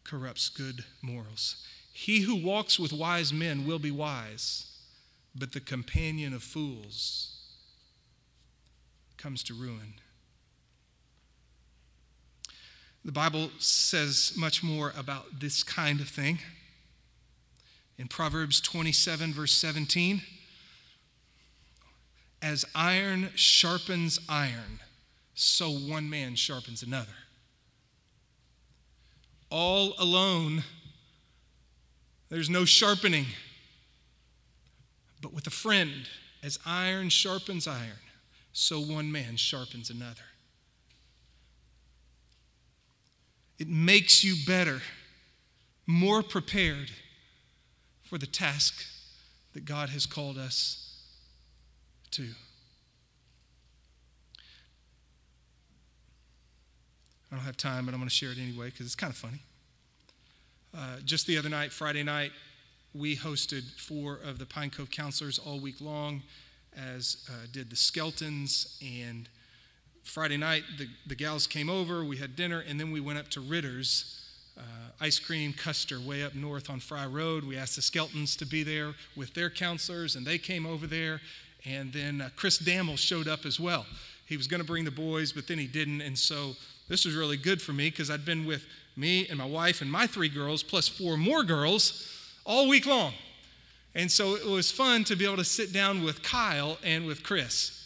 corrupts 0.04 0.48
good 0.48 0.84
morals. 1.02 1.64
He 1.92 2.20
who 2.20 2.36
walks 2.36 2.78
with 2.78 2.92
wise 2.92 3.32
men 3.32 3.66
will 3.66 3.78
be 3.78 3.90
wise, 3.90 4.66
but 5.34 5.52
the 5.52 5.60
companion 5.60 6.32
of 6.32 6.42
fools 6.42 7.36
comes 9.16 9.42
to 9.44 9.54
ruin. 9.54 9.94
The 13.04 13.12
Bible 13.12 13.50
says 13.58 14.32
much 14.36 14.62
more 14.62 14.92
about 14.96 15.40
this 15.40 15.62
kind 15.62 16.00
of 16.00 16.08
thing. 16.08 16.38
In 17.96 18.08
Proverbs 18.08 18.60
27, 18.60 19.32
verse 19.32 19.52
17, 19.52 20.22
as 22.42 22.64
iron 22.74 23.30
sharpens 23.34 24.18
iron, 24.28 24.80
so 25.34 25.70
one 25.70 26.08
man 26.08 26.34
sharpens 26.34 26.82
another. 26.82 27.08
All 29.50 29.94
alone, 29.98 30.64
there's 32.30 32.48
no 32.48 32.64
sharpening. 32.64 33.26
But 35.20 35.34
with 35.34 35.46
a 35.46 35.50
friend, 35.50 36.08
as 36.42 36.58
iron 36.64 37.10
sharpens 37.10 37.66
iron, 37.66 37.98
so 38.52 38.80
one 38.80 39.12
man 39.12 39.36
sharpens 39.36 39.90
another. 39.90 40.22
It 43.58 43.68
makes 43.68 44.24
you 44.24 44.36
better, 44.46 44.80
more 45.86 46.22
prepared 46.22 46.90
for 48.02 48.16
the 48.16 48.26
task 48.26 48.86
that 49.52 49.64
God 49.66 49.90
has 49.90 50.06
called 50.06 50.38
us 50.38 51.02
to. 52.12 52.28
I 57.30 57.36
don't 57.36 57.44
have 57.44 57.56
time, 57.56 57.84
but 57.84 57.92
I'm 57.92 58.00
going 58.00 58.08
to 58.08 58.14
share 58.14 58.32
it 58.32 58.38
anyway 58.38 58.66
because 58.66 58.86
it's 58.86 58.96
kind 58.96 59.12
of 59.12 59.16
funny. 59.16 59.42
Uh, 60.76 60.96
just 61.04 61.26
the 61.26 61.36
other 61.36 61.48
night, 61.48 61.72
Friday 61.72 62.02
night, 62.02 62.30
we 62.94 63.16
hosted 63.16 63.62
four 63.76 64.18
of 64.24 64.38
the 64.38 64.46
Pine 64.46 64.70
Cove 64.70 64.90
counselors 64.90 65.38
all 65.38 65.58
week 65.58 65.80
long, 65.80 66.22
as 66.76 67.28
uh, 67.28 67.46
did 67.52 67.70
the 67.70 67.76
Skeltons. 67.76 68.76
And 68.80 69.28
Friday 70.04 70.36
night, 70.36 70.62
the, 70.78 70.86
the 71.06 71.14
gals 71.14 71.46
came 71.46 71.68
over, 71.68 72.04
we 72.04 72.18
had 72.18 72.36
dinner, 72.36 72.62
and 72.66 72.78
then 72.78 72.92
we 72.92 73.00
went 73.00 73.18
up 73.18 73.28
to 73.30 73.40
Ritter's. 73.40 74.16
Uh, 74.58 74.62
ice 75.00 75.18
cream 75.18 75.54
custard 75.54 76.04
way 76.06 76.22
up 76.22 76.34
north 76.34 76.68
on 76.68 76.80
Fry 76.80 77.06
Road. 77.06 77.44
We 77.44 77.56
asked 77.56 77.76
the 77.76 77.82
Skeltons 77.82 78.36
to 78.36 78.44
be 78.44 78.62
there 78.62 78.92
with 79.16 79.32
their 79.32 79.48
counselors, 79.48 80.16
and 80.16 80.26
they 80.26 80.36
came 80.36 80.66
over 80.66 80.86
there. 80.86 81.20
And 81.64 81.92
then 81.92 82.20
uh, 82.20 82.28
Chris 82.36 82.58
Dammel 82.58 82.98
showed 82.98 83.26
up 83.26 83.46
as 83.46 83.58
well. 83.58 83.86
He 84.26 84.36
was 84.36 84.46
going 84.46 84.60
to 84.60 84.66
bring 84.66 84.84
the 84.84 84.90
boys, 84.90 85.32
but 85.32 85.48
then 85.48 85.58
he 85.58 85.66
didn't. 85.66 86.02
And 86.02 86.18
so 86.18 86.56
this 86.88 87.04
was 87.04 87.14
really 87.14 87.36
good 87.38 87.62
for 87.62 87.72
me 87.72 87.88
because 87.88 88.10
I'd 88.10 88.24
been 88.24 88.44
with 88.44 88.66
me 89.00 89.26
and 89.28 89.38
my 89.38 89.46
wife 89.46 89.80
and 89.80 89.90
my 89.90 90.06
three 90.06 90.28
girls, 90.28 90.62
plus 90.62 90.86
four 90.86 91.16
more 91.16 91.42
girls, 91.42 92.06
all 92.44 92.68
week 92.68 92.86
long. 92.86 93.14
And 93.94 94.10
so 94.10 94.36
it 94.36 94.46
was 94.46 94.70
fun 94.70 95.04
to 95.04 95.16
be 95.16 95.24
able 95.24 95.38
to 95.38 95.44
sit 95.44 95.72
down 95.72 96.04
with 96.04 96.22
Kyle 96.22 96.78
and 96.84 97.06
with 97.06 97.22
Chris. 97.22 97.76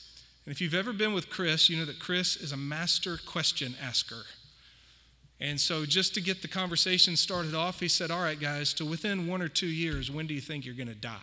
And 0.45 0.53
if 0.53 0.61
you've 0.61 0.75
ever 0.75 0.93
been 0.93 1.15
with 1.15 1.31
Chris, 1.31 1.71
you 1.71 1.79
know 1.79 1.87
that 1.87 1.99
Chris 1.99 2.37
is 2.37 2.53
a 2.53 2.57
master 2.57 3.19
question 3.25 3.75
asker. 3.83 4.25
And 5.41 5.61
so, 5.61 5.85
just 5.85 6.15
to 6.15 6.21
get 6.21 6.43
the 6.43 6.49
conversation 6.49 7.17
started 7.17 7.55
off, 7.55 7.81
he 7.81 7.89
said, 7.89 8.11
All 8.11 8.23
right, 8.23 8.39
guys, 8.39 8.73
to 8.75 8.85
within 8.85 9.27
one 9.27 9.43
or 9.43 9.49
two 9.49 9.67
years, 9.67 10.11
when 10.11 10.27
do 10.27 10.35
you 10.35 10.41
think 10.41 10.65
you're 10.65 10.75
going 10.75 10.89
to 10.89 10.95
die? 10.95 11.19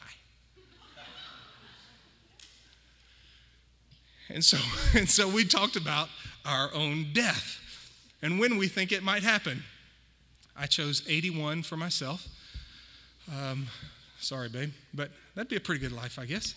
And 4.29 4.43
so, 4.43 4.57
and 4.97 5.09
so 5.09 5.27
we 5.27 5.45
talked 5.45 5.75
about 5.75 6.09
our 6.45 6.73
own 6.73 7.07
death 7.13 7.59
and 8.21 8.39
when 8.39 8.57
we 8.57 8.67
think 8.67 8.91
it 8.91 9.03
might 9.03 9.23
happen. 9.23 9.63
I 10.55 10.65
chose 10.65 11.03
81 11.07 11.63
for 11.63 11.77
myself. 11.77 12.27
Um, 13.31 13.67
sorry, 14.19 14.49
babe, 14.49 14.71
but 14.93 15.11
that'd 15.35 15.49
be 15.49 15.55
a 15.55 15.61
pretty 15.61 15.81
good 15.81 15.91
life, 15.91 16.19
I 16.19 16.25
guess. 16.25 16.53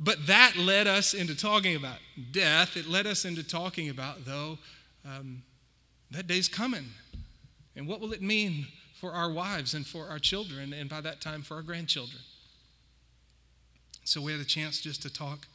But 0.00 0.26
that 0.26 0.56
led 0.56 0.86
us 0.86 1.12
into 1.12 1.36
talking 1.36 1.74
about 1.74 1.98
death. 2.30 2.76
It 2.76 2.86
led 2.86 3.06
us 3.06 3.24
into 3.24 3.42
talking 3.42 3.90
about, 3.90 4.24
though, 4.24 4.58
um, 5.04 5.42
that 6.10 6.26
day's 6.26 6.48
coming. 6.48 6.86
And 7.74 7.86
what 7.86 8.00
will 8.00 8.12
it 8.12 8.22
mean 8.22 8.66
for 9.00 9.12
our 9.12 9.30
wives 9.30 9.74
and 9.74 9.86
for 9.86 10.06
our 10.08 10.18
children, 10.18 10.72
and 10.72 10.88
by 10.88 11.00
that 11.00 11.20
time 11.20 11.42
for 11.42 11.56
our 11.56 11.62
grandchildren? 11.62 12.22
So 14.04 14.20
we 14.20 14.32
had 14.32 14.40
a 14.40 14.44
chance 14.44 14.80
just 14.80 15.02
to 15.02 15.12
talk 15.12 15.46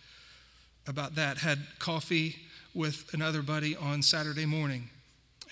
about 0.88 1.16
that. 1.16 1.40
Had 1.40 1.60
coffee 1.80 2.36
with 2.74 3.14
another 3.14 3.42
buddy 3.42 3.76
on 3.76 4.02
Saturday 4.02 4.46
morning, 4.46 4.90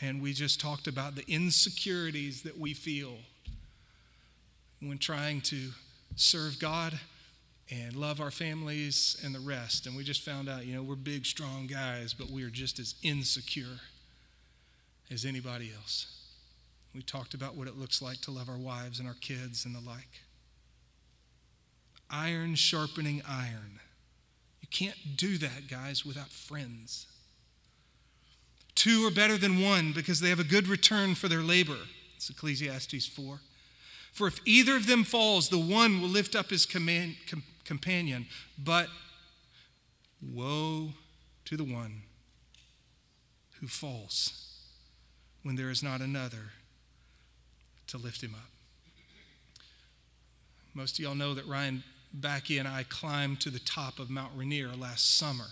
and 0.02 0.22
we 0.22 0.34
just 0.34 0.60
talked 0.60 0.88
about 0.88 1.16
the 1.16 1.24
insecurities 1.28 2.42
that 2.42 2.58
we 2.58 2.74
feel 2.74 3.18
when 4.82 4.98
trying 4.98 5.42
to 5.42 5.70
serve 6.16 6.60
God 6.60 7.00
and 7.70 7.96
love 7.96 8.20
our 8.20 8.32
families 8.32 9.16
and 9.24 9.34
the 9.34 9.40
rest. 9.40 9.86
And 9.86 9.96
we 9.96 10.04
just 10.04 10.22
found 10.22 10.50
out, 10.50 10.66
you 10.66 10.76
know, 10.76 10.84
we're 10.84 10.96
big, 10.96 11.26
strong 11.26 11.68
guys, 11.68 12.14
but 12.14 12.30
we 12.30 12.44
are 12.44 12.50
just 12.50 12.80
as 12.80 12.96
insecure 13.04 13.80
as 15.12 15.24
anybody 15.24 15.72
else. 15.76 16.18
We 16.94 17.02
talked 17.04 17.34
about 17.34 17.56
what 17.56 17.68
it 17.68 17.78
looks 17.78 18.02
like 18.02 18.20
to 18.22 18.32
love 18.32 18.50
our 18.50 18.58
wives 18.58 19.00
and 19.00 19.08
our 19.08 19.16
kids 19.22 19.66
and 19.66 19.74
the 19.74 19.80
like. 19.80 20.22
Iron 22.10 22.56
sharpening 22.56 23.22
iron 23.28 23.80
You 24.62 24.68
can't 24.70 25.16
do 25.16 25.38
that, 25.38 25.68
guys, 25.70 26.06
without 26.06 26.30
friends. 26.30 27.06
Two 28.82 29.06
are 29.06 29.12
better 29.12 29.38
than 29.38 29.62
one 29.62 29.92
because 29.92 30.22
they 30.22 30.30
have 30.30 30.40
a 30.40 30.44
good 30.44 30.68
return 30.68 31.14
for 31.14 31.28
their 31.28 31.44
labor. 31.44 31.78
It's 32.16 32.32
Ecclesiastes 32.32 33.06
4. 33.06 33.40
For 34.12 34.26
if 34.26 34.40
either 34.44 34.76
of 34.76 34.88
them 34.88 35.04
falls, 35.04 35.50
the 35.50 35.60
one 35.60 36.02
will 36.02 36.10
lift 36.10 36.36
up 36.36 36.50
his 36.50 36.66
command, 36.66 37.18
com, 37.30 37.44
companion, 37.64 38.26
but 38.58 38.88
woe 40.20 40.94
to 41.46 41.56
the 41.56 41.64
one 41.64 42.02
who 43.60 43.68
falls 43.68 44.50
when 45.44 45.56
there 45.56 45.70
is 45.70 45.84
not 45.84 46.02
another 46.02 46.50
to 47.86 48.00
lift 48.00 48.24
him 48.24 48.34
up. 48.34 48.50
Most 50.74 50.98
of 50.98 51.06
y'all 51.06 51.14
know 51.14 51.36
that 51.36 51.46
Ryan 51.46 51.84
Backy 52.12 52.58
and 52.58 52.68
I 52.68 52.86
climbed 52.90 53.42
to 53.42 53.52
the 53.52 53.60
top 53.60 54.00
of 54.00 54.10
Mount 54.10 54.32
Rainier 54.36 54.70
last 54.76 55.20
summer, 55.20 55.50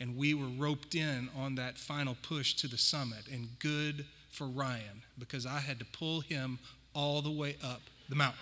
and 0.00 0.16
we 0.16 0.34
were 0.34 0.46
roped 0.46 0.94
in 0.94 1.28
on 1.36 1.54
that 1.56 1.78
final 1.78 2.16
push 2.22 2.54
to 2.54 2.68
the 2.68 2.78
summit. 2.78 3.26
And 3.32 3.58
good 3.58 4.06
for 4.30 4.46
Ryan 4.46 5.02
because 5.18 5.46
I 5.46 5.60
had 5.60 5.78
to 5.78 5.84
pull 5.84 6.20
him 6.20 6.58
all 6.94 7.22
the 7.22 7.30
way 7.30 7.56
up 7.62 7.80
the 8.08 8.16
mountain. 8.16 8.38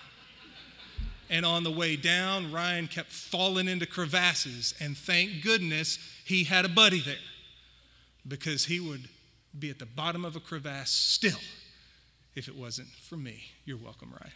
And 1.31 1.47
on 1.47 1.65
the 1.65 1.71
way 1.71 1.97
down, 1.97 2.53
Ryan 2.53 2.87
kept 2.87 3.11
falling 3.11 3.67
into 3.67 3.87
crevasses, 3.87 4.75
and 4.79 4.97
thank 4.97 5.43
goodness 5.43 5.99
he 6.25 6.45
had 6.45 6.67
a 6.67 6.69
buddy 6.69 7.01
there 7.01 7.17
because 8.29 8.67
he 8.67 8.79
would 8.79 9.09
be 9.59 9.71
at 9.71 9.79
the 9.79 9.87
bottom 9.87 10.25
of 10.25 10.37
a 10.37 10.41
crevasse 10.41 10.91
still 10.91 11.39
if 12.35 12.49
it 12.49 12.55
wasn't 12.55 12.89
for 12.89 13.17
me. 13.17 13.43
You're 13.65 13.79
welcome, 13.79 14.11
Ryan. 14.11 14.33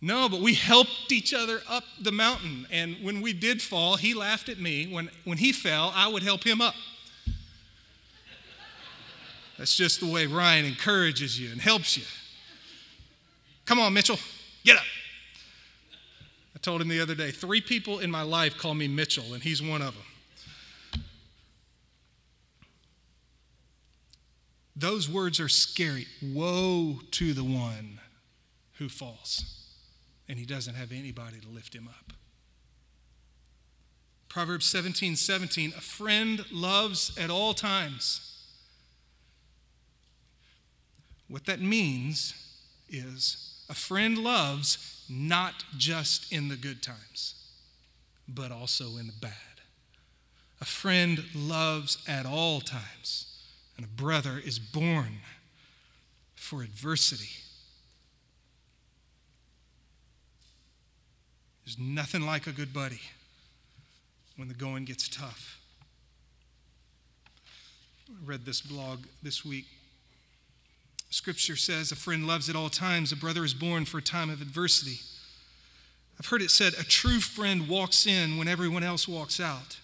No, 0.00 0.28
but 0.28 0.40
we 0.40 0.54
helped 0.54 1.10
each 1.10 1.32
other 1.32 1.62
up 1.68 1.84
the 2.00 2.12
mountain. 2.12 2.66
And 2.70 2.96
when 3.02 3.22
we 3.22 3.32
did 3.32 3.62
fall, 3.62 3.96
he 3.96 4.14
laughed 4.14 4.48
at 4.48 4.58
me. 4.58 4.86
When, 4.92 5.10
when 5.24 5.38
he 5.38 5.52
fell, 5.52 5.92
I 5.94 6.08
would 6.08 6.22
help 6.22 6.44
him 6.44 6.60
up. 6.60 6.74
That's 9.58 9.74
just 9.74 10.00
the 10.00 10.06
way 10.06 10.26
Ryan 10.26 10.66
encourages 10.66 11.40
you 11.40 11.50
and 11.50 11.60
helps 11.60 11.96
you. 11.96 12.04
Come 13.64 13.80
on, 13.80 13.94
Mitchell, 13.94 14.18
get 14.64 14.76
up. 14.76 14.84
I 16.54 16.58
told 16.58 16.82
him 16.82 16.88
the 16.88 17.00
other 17.00 17.14
day 17.14 17.30
three 17.30 17.62
people 17.62 17.98
in 18.00 18.10
my 18.10 18.22
life 18.22 18.58
call 18.58 18.74
me 18.74 18.86
Mitchell, 18.86 19.32
and 19.32 19.42
he's 19.42 19.62
one 19.62 19.80
of 19.80 19.94
them. 19.94 21.02
Those 24.76 25.08
words 25.08 25.40
are 25.40 25.48
scary. 25.48 26.06
Woe 26.22 27.00
to 27.12 27.32
the 27.32 27.42
one 27.42 27.98
who 28.74 28.90
falls 28.90 29.65
and 30.28 30.38
he 30.38 30.44
doesn't 30.44 30.74
have 30.74 30.92
anybody 30.92 31.38
to 31.40 31.48
lift 31.48 31.74
him 31.74 31.88
up. 31.88 32.12
Proverbs 34.28 34.66
17 34.66 35.16
17, 35.16 35.72
a 35.76 35.80
friend 35.80 36.44
loves 36.52 37.16
at 37.16 37.30
all 37.30 37.54
times. 37.54 38.36
What 41.28 41.46
that 41.46 41.60
means 41.60 42.34
is 42.88 43.64
a 43.68 43.74
friend 43.74 44.18
loves 44.18 45.04
not 45.08 45.64
just 45.76 46.32
in 46.32 46.48
the 46.48 46.56
good 46.56 46.82
times, 46.82 47.34
but 48.28 48.52
also 48.52 48.96
in 48.96 49.06
the 49.06 49.12
bad. 49.20 49.32
A 50.60 50.64
friend 50.64 51.24
loves 51.34 51.98
at 52.08 52.26
all 52.26 52.60
times, 52.60 53.42
and 53.76 53.84
a 53.84 53.88
brother 53.88 54.40
is 54.44 54.58
born 54.58 55.20
for 56.34 56.62
adversity. 56.62 57.42
There's 61.66 61.78
nothing 61.80 62.24
like 62.24 62.46
a 62.46 62.52
good 62.52 62.72
buddy 62.72 63.00
when 64.36 64.46
the 64.46 64.54
going 64.54 64.84
gets 64.84 65.08
tough. 65.08 65.58
I 68.08 68.12
read 68.24 68.46
this 68.46 68.60
blog 68.60 69.00
this 69.20 69.44
week. 69.44 69.64
Scripture 71.10 71.56
says, 71.56 71.90
A 71.90 71.96
friend 71.96 72.24
loves 72.24 72.48
at 72.48 72.54
all 72.54 72.68
times, 72.68 73.10
a 73.10 73.16
brother 73.16 73.44
is 73.44 73.52
born 73.52 73.84
for 73.84 73.98
a 73.98 74.02
time 74.02 74.30
of 74.30 74.40
adversity. 74.40 75.00
I've 76.20 76.26
heard 76.26 76.40
it 76.40 76.52
said, 76.52 76.74
A 76.74 76.84
true 76.84 77.18
friend 77.18 77.66
walks 77.68 78.06
in 78.06 78.38
when 78.38 78.46
everyone 78.46 78.84
else 78.84 79.08
walks 79.08 79.40
out. 79.40 79.78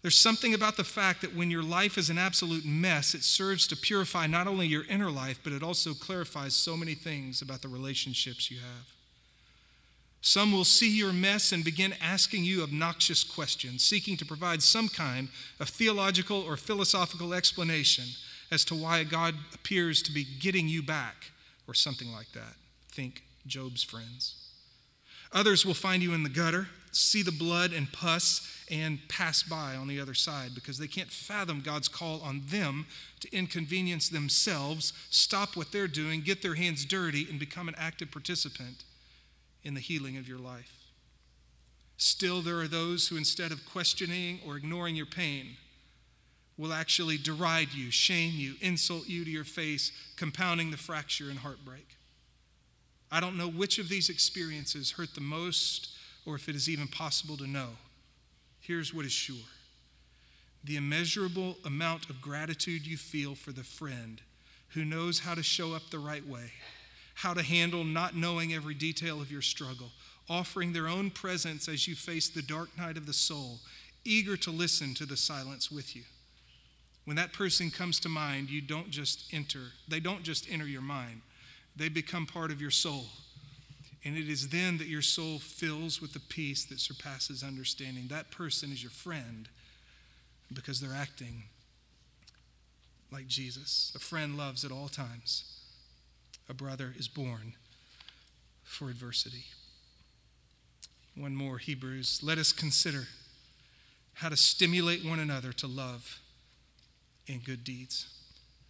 There's 0.00 0.16
something 0.16 0.54
about 0.54 0.78
the 0.78 0.84
fact 0.84 1.20
that 1.20 1.36
when 1.36 1.50
your 1.50 1.62
life 1.62 1.98
is 1.98 2.08
an 2.08 2.16
absolute 2.16 2.64
mess, 2.64 3.14
it 3.14 3.22
serves 3.22 3.66
to 3.66 3.76
purify 3.76 4.26
not 4.26 4.46
only 4.46 4.66
your 4.66 4.86
inner 4.86 5.10
life, 5.10 5.40
but 5.44 5.52
it 5.52 5.62
also 5.62 5.92
clarifies 5.92 6.54
so 6.54 6.74
many 6.74 6.94
things 6.94 7.42
about 7.42 7.60
the 7.60 7.68
relationships 7.68 8.50
you 8.50 8.60
have. 8.60 8.99
Some 10.22 10.52
will 10.52 10.64
see 10.64 10.90
your 10.90 11.12
mess 11.12 11.50
and 11.50 11.64
begin 11.64 11.94
asking 12.00 12.44
you 12.44 12.62
obnoxious 12.62 13.24
questions, 13.24 13.82
seeking 13.82 14.16
to 14.18 14.26
provide 14.26 14.62
some 14.62 14.88
kind 14.88 15.28
of 15.58 15.70
theological 15.70 16.42
or 16.42 16.56
philosophical 16.56 17.32
explanation 17.32 18.04
as 18.50 18.64
to 18.66 18.74
why 18.74 19.04
God 19.04 19.34
appears 19.54 20.02
to 20.02 20.12
be 20.12 20.24
getting 20.24 20.68
you 20.68 20.82
back, 20.82 21.30
or 21.66 21.74
something 21.74 22.12
like 22.12 22.32
that. 22.32 22.54
Think 22.88 23.22
Job's 23.46 23.82
friends. 23.82 24.34
Others 25.32 25.64
will 25.64 25.74
find 25.74 26.02
you 26.02 26.12
in 26.12 26.24
the 26.24 26.28
gutter, 26.28 26.68
see 26.90 27.22
the 27.22 27.32
blood 27.32 27.72
and 27.72 27.90
pus, 27.90 28.46
and 28.70 28.98
pass 29.08 29.42
by 29.42 29.76
on 29.76 29.86
the 29.86 30.00
other 30.00 30.14
side 30.14 30.50
because 30.54 30.76
they 30.76 30.88
can't 30.88 31.10
fathom 31.10 31.60
God's 31.60 31.88
call 31.88 32.20
on 32.20 32.42
them 32.46 32.86
to 33.20 33.34
inconvenience 33.34 34.08
themselves, 34.08 34.92
stop 35.08 35.56
what 35.56 35.70
they're 35.72 35.88
doing, 35.88 36.20
get 36.20 36.42
their 36.42 36.56
hands 36.56 36.84
dirty, 36.84 37.26
and 37.30 37.38
become 37.38 37.68
an 37.68 37.76
active 37.78 38.10
participant 38.10 38.84
in 39.64 39.74
the 39.74 39.80
healing 39.80 40.16
of 40.16 40.28
your 40.28 40.38
life. 40.38 40.72
Still, 41.96 42.40
there 42.40 42.60
are 42.60 42.68
those 42.68 43.08
who, 43.08 43.16
instead 43.16 43.52
of 43.52 43.68
questioning 43.70 44.40
or 44.46 44.56
ignoring 44.56 44.96
your 44.96 45.06
pain, 45.06 45.56
will 46.56 46.72
actually 46.72 47.18
deride 47.18 47.72
you, 47.72 47.90
shame 47.90 48.32
you, 48.34 48.54
insult 48.60 49.06
you 49.06 49.24
to 49.24 49.30
your 49.30 49.44
face, 49.44 49.92
compounding 50.16 50.70
the 50.70 50.76
fracture 50.76 51.30
and 51.30 51.38
heartbreak. 51.38 51.96
I 53.10 53.20
don't 53.20 53.36
know 53.36 53.48
which 53.48 53.78
of 53.78 53.88
these 53.88 54.08
experiences 54.08 54.92
hurt 54.92 55.14
the 55.14 55.20
most 55.20 55.90
or 56.26 56.36
if 56.36 56.48
it 56.48 56.54
is 56.54 56.68
even 56.68 56.86
possible 56.86 57.36
to 57.38 57.46
know. 57.46 57.70
Here's 58.60 58.94
what 58.94 59.04
is 59.04 59.12
sure 59.12 59.36
the 60.62 60.76
immeasurable 60.76 61.56
amount 61.64 62.10
of 62.10 62.20
gratitude 62.20 62.86
you 62.86 62.98
feel 62.98 63.34
for 63.34 63.50
the 63.50 63.64
friend 63.64 64.20
who 64.74 64.84
knows 64.84 65.20
how 65.20 65.34
to 65.34 65.42
show 65.42 65.72
up 65.72 65.82
the 65.90 65.98
right 65.98 66.26
way 66.26 66.52
how 67.20 67.34
to 67.34 67.42
handle 67.42 67.84
not 67.84 68.16
knowing 68.16 68.54
every 68.54 68.72
detail 68.72 69.20
of 69.20 69.30
your 69.30 69.42
struggle, 69.42 69.90
offering 70.30 70.72
their 70.72 70.88
own 70.88 71.10
presence 71.10 71.68
as 71.68 71.86
you 71.86 71.94
face 71.94 72.30
the 72.30 72.40
dark 72.40 72.70
night 72.78 72.96
of 72.96 73.04
the 73.04 73.12
soul, 73.12 73.58
eager 74.06 74.38
to 74.38 74.50
listen 74.50 74.94
to 74.94 75.04
the 75.04 75.18
silence 75.18 75.70
with 75.70 75.94
you. 75.94 76.02
When 77.04 77.16
that 77.16 77.34
person 77.34 77.70
comes 77.70 78.00
to 78.00 78.08
mind, 78.08 78.48
you 78.48 78.62
don't 78.62 78.90
just 78.90 79.34
enter, 79.34 79.72
they 79.86 80.00
don't 80.00 80.22
just 80.22 80.50
enter 80.50 80.64
your 80.64 80.80
mind, 80.80 81.20
they 81.76 81.90
become 81.90 82.24
part 82.24 82.50
of 82.50 82.58
your 82.58 82.70
soul. 82.70 83.04
And 84.02 84.16
it 84.16 84.30
is 84.30 84.48
then 84.48 84.78
that 84.78 84.86
your 84.86 85.02
soul 85.02 85.38
fills 85.40 86.00
with 86.00 86.14
the 86.14 86.20
peace 86.20 86.64
that 86.64 86.80
surpasses 86.80 87.42
understanding. 87.42 88.06
That 88.08 88.30
person 88.30 88.72
is 88.72 88.82
your 88.82 88.92
friend 88.92 89.46
because 90.50 90.80
they're 90.80 90.96
acting 90.96 91.42
like 93.12 93.26
Jesus. 93.26 93.92
A 93.94 93.98
friend 93.98 94.38
loves 94.38 94.64
at 94.64 94.72
all 94.72 94.88
times 94.88 95.59
a 96.50 96.54
brother 96.54 96.92
is 96.98 97.06
born 97.06 97.52
for 98.64 98.90
adversity. 98.90 99.44
One 101.14 101.36
more, 101.36 101.58
Hebrews. 101.58 102.20
Let 102.24 102.38
us 102.38 102.50
consider 102.50 103.04
how 104.14 104.30
to 104.30 104.36
stimulate 104.36 105.04
one 105.04 105.20
another 105.20 105.52
to 105.54 105.68
love 105.68 106.18
and 107.28 107.44
good 107.44 107.62
deeds. 107.62 108.12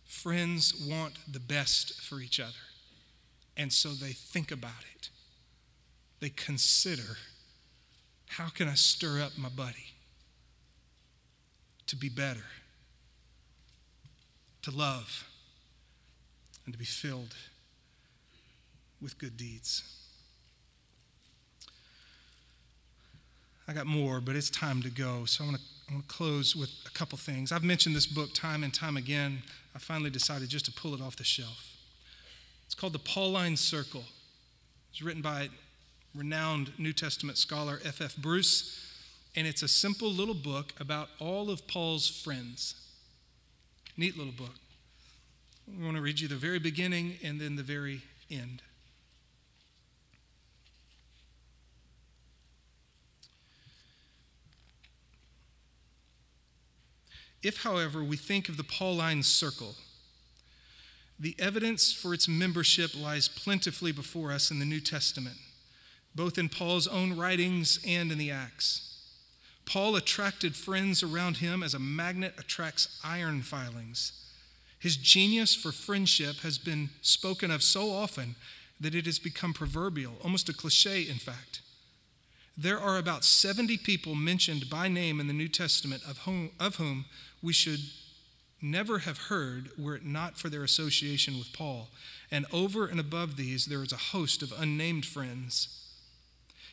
Friends 0.05 0.75
want 0.87 1.15
the 1.33 1.41
best 1.41 2.03
for 2.03 2.21
each 2.21 2.39
other, 2.39 2.53
and 3.57 3.73
so 3.73 3.91
they 3.91 4.13
think 4.13 4.51
about 4.51 4.85
it. 4.95 5.09
They 6.21 6.29
consider 6.29 7.17
how 8.29 8.49
can 8.49 8.69
I 8.69 8.75
stir 8.75 9.23
up 9.23 9.39
my 9.39 9.49
buddy 9.49 9.95
to 11.87 11.97
be 11.97 12.11
better, 12.11 12.45
to 14.63 14.71
love, 14.71 15.27
and 16.67 16.75
to 16.75 16.79
be 16.79 16.85
filled 16.85 17.35
with 19.01 19.19
good 19.19 19.37
deeds. 19.37 19.83
I 23.67 23.73
got 23.73 23.87
more, 23.87 24.21
but 24.21 24.35
it's 24.35 24.51
time 24.51 24.83
to 24.83 24.91
go. 24.91 25.25
So 25.27 25.45
I'm 25.45 25.51
going 25.51 26.03
to 26.03 26.09
close 26.09 26.57
with 26.57 26.71
a 26.87 26.91
couple 26.91 27.17
things. 27.17 27.53
I've 27.53 27.63
mentioned 27.63 27.95
this 27.95 28.07
book 28.07 28.35
time 28.35 28.65
and 28.65 28.75
time 28.75 28.97
again. 28.97 29.43
I 29.77 29.79
finally 29.79 30.11
decided 30.11 30.49
just 30.49 30.65
to 30.65 30.73
pull 30.73 30.93
it 30.95 31.01
off 31.01 31.15
the 31.15 31.25
shelf. 31.25 31.77
It's 32.67 32.75
called 32.75 32.95
The 32.95 32.99
Pauline 32.99 33.57
Circle. 33.57 34.05
It's 34.91 35.03
written 35.03 35.23
by 35.23 35.51
renowned 36.17 36.73
New 36.79 36.93
Testament 36.93 37.39
scholar 37.39 37.79
F.F. 37.85 38.01
F. 38.01 38.17
Bruce, 38.17 38.93
and 39.37 39.47
it's 39.47 39.63
a 39.63 39.69
simple 39.69 40.11
little 40.11 40.35
book 40.35 40.73
about 40.81 41.09
all 41.21 41.51
of 41.51 41.69
Paul's 41.69 42.09
friends. 42.09 42.75
Neat 43.97 44.17
little 44.17 44.33
book. 44.33 44.55
I 45.69 45.85
want 45.85 45.97
to 45.97 46.03
read 46.03 46.19
you 46.19 46.27
the 46.27 46.35
very 46.35 46.59
beginning 46.59 47.19
and 47.23 47.41
then 47.41 47.55
the 47.55 47.63
very 47.63 48.03
end. 48.29 48.63
If, 57.43 57.63
however, 57.63 58.05
we 58.05 58.17
think 58.17 58.49
of 58.49 58.57
the 58.57 58.65
Pauline 58.65 59.23
circle, 59.23 59.75
the 61.19 61.37
evidence 61.39 61.93
for 61.93 62.15
its 62.15 62.29
membership 62.29 62.91
lies 62.99 63.29
plentifully 63.29 63.93
before 63.93 64.33
us 64.33 64.51
in 64.51 64.59
the 64.59 64.65
New 64.65 64.81
Testament, 64.81 65.37
both 66.15 66.39
in 66.39 66.49
Paul's 66.49 66.87
own 66.87 67.17
writings 67.17 67.79
and 67.87 68.11
in 68.11 68.19
the 68.19 68.31
Acts. 68.31 68.87
Paul 69.67 69.97
attracted 69.97 70.57
friends 70.57 71.03
around 71.03 71.37
him 71.37 71.63
as 71.63 71.75
a 71.75 71.79
magnet 71.79 72.35
attracts 72.39 73.01
iron 73.05 73.43
filings. 73.43 74.13
His 74.79 74.97
genius 74.97 75.55
for 75.55 75.73
friendship 75.73 76.37
has 76.39 76.59
been 76.59 76.89
spoken 77.03 77.51
of 77.51 77.63
so 77.63 77.91
often 77.91 78.35
that 78.81 78.95
it 78.95 79.05
has 79.05 79.19
become 79.19 79.53
proverbial, 79.53 80.15
almost 80.25 80.49
a 80.49 80.55
cliche, 80.55 81.03
in 81.03 81.17
fact. 81.17 81.61
There 82.61 82.79
are 82.79 82.99
about 82.99 83.25
70 83.25 83.79
people 83.79 84.15
mentioned 84.15 84.69
by 84.69 84.87
name 84.87 85.19
in 85.19 85.29
the 85.29 85.33
New 85.33 85.49
Testament 85.49 86.03
of 86.07 86.19
whom, 86.19 86.51
of 86.61 86.77
whom 86.77 87.07
we 87.41 87.55
should 87.55 87.81
never 88.61 88.99
have 88.99 89.17
heard 89.17 89.71
were 89.79 89.97
it 89.97 90.05
not 90.05 90.37
for 90.37 90.51
their 90.51 90.63
association 90.63 91.39
with 91.39 91.55
Paul. 91.55 91.89
And 92.31 92.45
over 92.53 92.85
and 92.85 93.01
above 93.01 93.37
these, 93.37 93.65
there 93.65 93.83
is 93.83 93.93
a 93.93 94.11
host 94.13 94.43
of 94.43 94.53
unnamed 94.53 95.07
friends. 95.07 95.87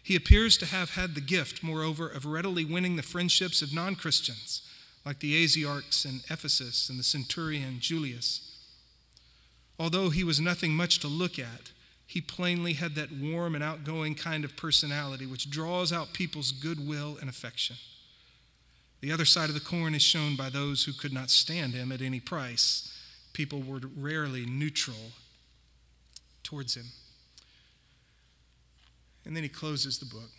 He 0.03 0.17
appears 0.17 0.57
to 0.57 0.65
have 0.65 0.95
had 0.95 1.15
the 1.15 1.21
gift, 1.21 1.63
moreover, 1.63 2.09
of 2.09 2.25
readily 2.25 2.65
winning 2.65 2.97
the 2.97 3.01
friendships 3.01 3.61
of 3.61 3.73
non 3.73 3.95
Christians, 3.95 4.63
like 5.05 5.19
the 5.19 5.41
Asiarchs 5.41 6.03
in 6.03 6.19
Ephesus 6.29 6.89
and 6.89 6.99
the 6.99 7.03
centurion 7.03 7.79
Julius. 7.79 8.57
Although 9.79 10.09
he 10.09 10.25
was 10.25 10.41
nothing 10.41 10.73
much 10.73 10.99
to 10.99 11.07
look 11.07 11.39
at, 11.39 11.71
he 12.07 12.21
plainly 12.21 12.73
had 12.73 12.95
that 12.95 13.11
warm 13.11 13.53
and 13.53 13.63
outgoing 13.63 14.15
kind 14.15 14.45
of 14.45 14.55
personality 14.55 15.25
which 15.25 15.51
draws 15.51 15.91
out 15.91 16.13
people's 16.13 16.53
goodwill 16.53 17.17
and 17.19 17.29
affection. 17.29 17.75
The 19.01 19.11
other 19.11 19.25
side 19.25 19.49
of 19.49 19.53
the 19.53 19.59
coin 19.59 19.93
is 19.93 20.01
shown 20.01 20.37
by 20.37 20.49
those 20.49 20.85
who 20.85 20.93
could 20.93 21.11
not 21.11 21.29
stand 21.29 21.73
him 21.73 21.91
at 21.91 22.01
any 22.01 22.21
price. 22.21 22.97
People 23.33 23.61
were 23.61 23.81
rarely 23.97 24.45
neutral 24.45 25.11
towards 26.43 26.75
him. 26.75 26.85
And 29.25 29.35
then 29.35 29.43
he 29.43 29.49
closes 29.49 29.99
the 29.99 30.05
book. 30.05 30.31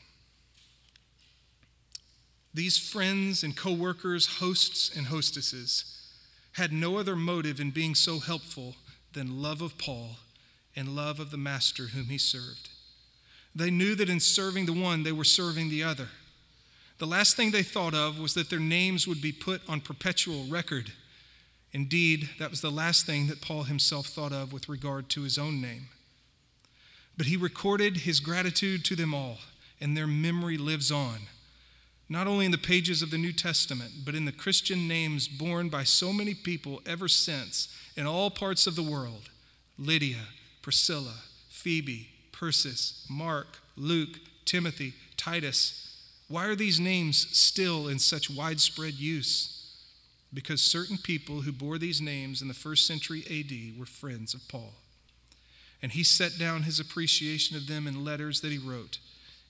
These 2.55 2.79
friends 2.79 3.45
and 3.45 3.55
co 3.55 3.75
workers, 3.75 4.39
hosts 4.39 4.91
and 4.97 5.09
hostesses, 5.09 5.85
had 6.53 6.73
no 6.73 6.97
other 6.97 7.15
motive 7.15 7.61
in 7.61 7.71
being 7.71 7.95
so 7.95 8.19
helpful 8.19 8.75
than 9.13 9.43
love 9.43 9.61
of 9.61 9.77
Paul 9.77 10.17
and 10.79 10.95
love 10.95 11.19
of 11.19 11.33
the 11.33 11.37
master 11.37 11.89
whom 11.89 12.05
he 12.05 12.19
served. 12.19 12.71
They 13.53 13.69
knew 13.69 13.97
that 13.97 14.09
in 14.09 14.21
serving 14.21 14.67
the 14.67 14.73
one, 14.73 15.03
they 15.03 15.11
were 15.11 15.25
serving 15.25 15.71
the 15.71 15.83
other. 15.83 16.07
The 16.99 17.07
last 17.07 17.37
thing 17.37 17.51
they 17.51 17.65
thought 17.65 17.95
of 17.95 18.21
was 18.21 18.35
that 18.35 18.49
their 18.49 18.61
names 18.61 19.07
would 19.09 19.21
be 19.21 19.33
put 19.33 19.61
on 19.69 19.81
perpetual 19.81 20.45
record. 20.45 20.93
Indeed, 21.73 22.31
that 22.39 22.51
was 22.51 22.61
the 22.61 22.71
last 22.71 23.07
thing 23.07 23.27
that 23.27 23.41
Paul 23.41 23.65
himself 23.65 24.07
thought 24.07 24.33
of 24.33 24.53
with 24.53 24.69
regard 24.69 25.09
to 25.11 25.23
his 25.23 25.37
own 25.37 25.61
name. 25.61 25.89
But 27.17 27.27
he 27.27 27.37
recorded 27.37 27.99
his 27.99 28.21
gratitude 28.21 28.85
to 28.85 28.95
them 28.95 29.13
all, 29.13 29.39
and 29.81 29.97
their 29.97 30.07
memory 30.07 30.59
lives 30.59 30.93
on, 30.93 31.23
not 32.09 32.29
only 32.29 32.47
in 32.47 32.53
the 32.53 32.59
pages 32.59 33.03
of 33.03 33.11
the 33.11 33.19
New 33.19 33.33
Testament, 33.33 33.91
but 34.05 34.15
in 34.15 34.27
the 34.27 34.33
Christian 34.33 34.87
names 34.87 35.27
borne 35.27 35.69
by 35.69 35.83
so 35.83 36.13
many 36.13 36.35
people 36.35 36.81
ever 36.87 37.09
since 37.09 37.69
in 37.97 38.07
all 38.07 38.31
parts 38.31 38.69
of 38.69 38.77
the 38.77 38.83
world 38.83 39.31
Lydia, 39.77 40.27
Priscilla, 40.63 41.15
Phoebe, 41.49 42.09
Persis, 42.33 43.07
Mark, 43.09 43.59
Luke, 43.77 44.19
Timothy, 44.45 44.95
Titus 45.17 45.89
why 46.29 46.45
are 46.45 46.55
these 46.55 46.79
names 46.79 47.27
still 47.37 47.89
in 47.89 47.99
such 47.99 48.31
widespread 48.31 48.95
use? 48.95 49.55
Because 50.33 50.61
certain 50.63 50.99
people 50.99 51.41
who 51.41 51.53
bore 51.53 51.79
these 51.79 52.03
names 52.03 52.43
in 52.43 52.49
the 52.49 52.55
first 52.55 52.87
century 52.87 53.25
AD 53.31 53.79
were 53.79 53.87
friends 53.87 54.35
of 54.35 54.47
Paul. 54.47 54.75
And 55.81 55.93
he 55.93 56.05
set 56.05 56.39
down 56.39 56.65
his 56.65 56.79
appreciation 56.79 57.57
of 57.57 57.67
them 57.67 57.87
in 57.87 58.05
letters 58.05 58.43
that 58.43 58.53
he 58.53 58.59
wrote, 58.59 58.99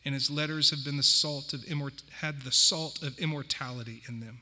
and 0.04 0.14
his 0.14 0.30
letters 0.30 0.70
have 0.70 0.84
been 0.84 0.96
the 0.96 1.02
salt 1.02 1.52
of 1.52 1.62
immort- 1.62 2.08
had 2.20 2.42
the 2.42 2.52
salt 2.52 3.02
of 3.02 3.18
immortality 3.18 4.02
in 4.08 4.20
them. 4.20 4.38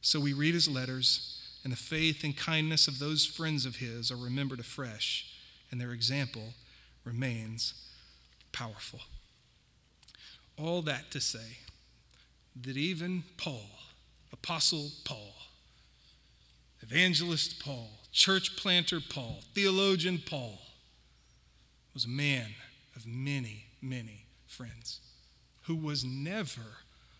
So 0.00 0.20
we 0.20 0.32
read 0.32 0.54
his 0.54 0.68
letters, 0.68 1.38
and 1.64 1.72
the 1.72 1.76
faith 1.76 2.24
and 2.24 2.34
kindness 2.34 2.88
of 2.88 2.98
those 2.98 3.26
friends 3.26 3.66
of 3.66 3.76
his 3.76 4.10
are 4.10 4.16
remembered 4.16 4.60
afresh, 4.60 5.31
and 5.72 5.80
their 5.80 5.92
example 5.92 6.52
remains 7.02 7.74
powerful. 8.52 9.00
All 10.58 10.82
that 10.82 11.10
to 11.10 11.20
say 11.20 11.58
that 12.60 12.76
even 12.76 13.24
Paul, 13.38 13.70
Apostle 14.32 14.90
Paul, 15.04 15.32
Evangelist 16.82 17.58
Paul, 17.64 17.88
church 18.12 18.56
planter 18.56 19.00
Paul, 19.00 19.40
theologian 19.54 20.20
Paul, 20.24 20.58
was 21.94 22.04
a 22.04 22.08
man 22.08 22.50
of 22.94 23.06
many, 23.06 23.64
many 23.80 24.26
friends 24.46 25.00
who 25.62 25.74
was 25.74 26.04
never 26.04 26.78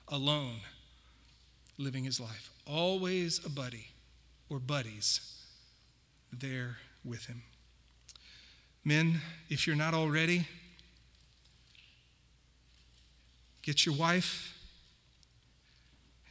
alone 0.08 0.60
living 1.78 2.04
his 2.04 2.20
life, 2.20 2.50
always 2.66 3.44
a 3.44 3.48
buddy 3.48 3.86
or 4.50 4.58
buddies 4.58 5.38
there 6.30 6.76
with 7.02 7.26
him. 7.26 7.42
Men, 8.84 9.20
if 9.48 9.66
you're 9.66 9.76
not 9.76 9.94
already, 9.94 10.46
Get 13.62 13.86
your 13.86 13.94
wife 13.94 14.58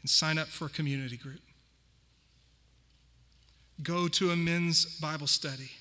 and 0.02 0.10
sign 0.10 0.38
up 0.38 0.48
for 0.48 0.66
a 0.66 0.70
community 0.70 1.18
group. 1.18 1.40
Go 3.82 4.08
to 4.10 4.32
a 4.32 4.36
men's 4.36 5.00
Bible 5.00 5.28
study. 5.28 5.72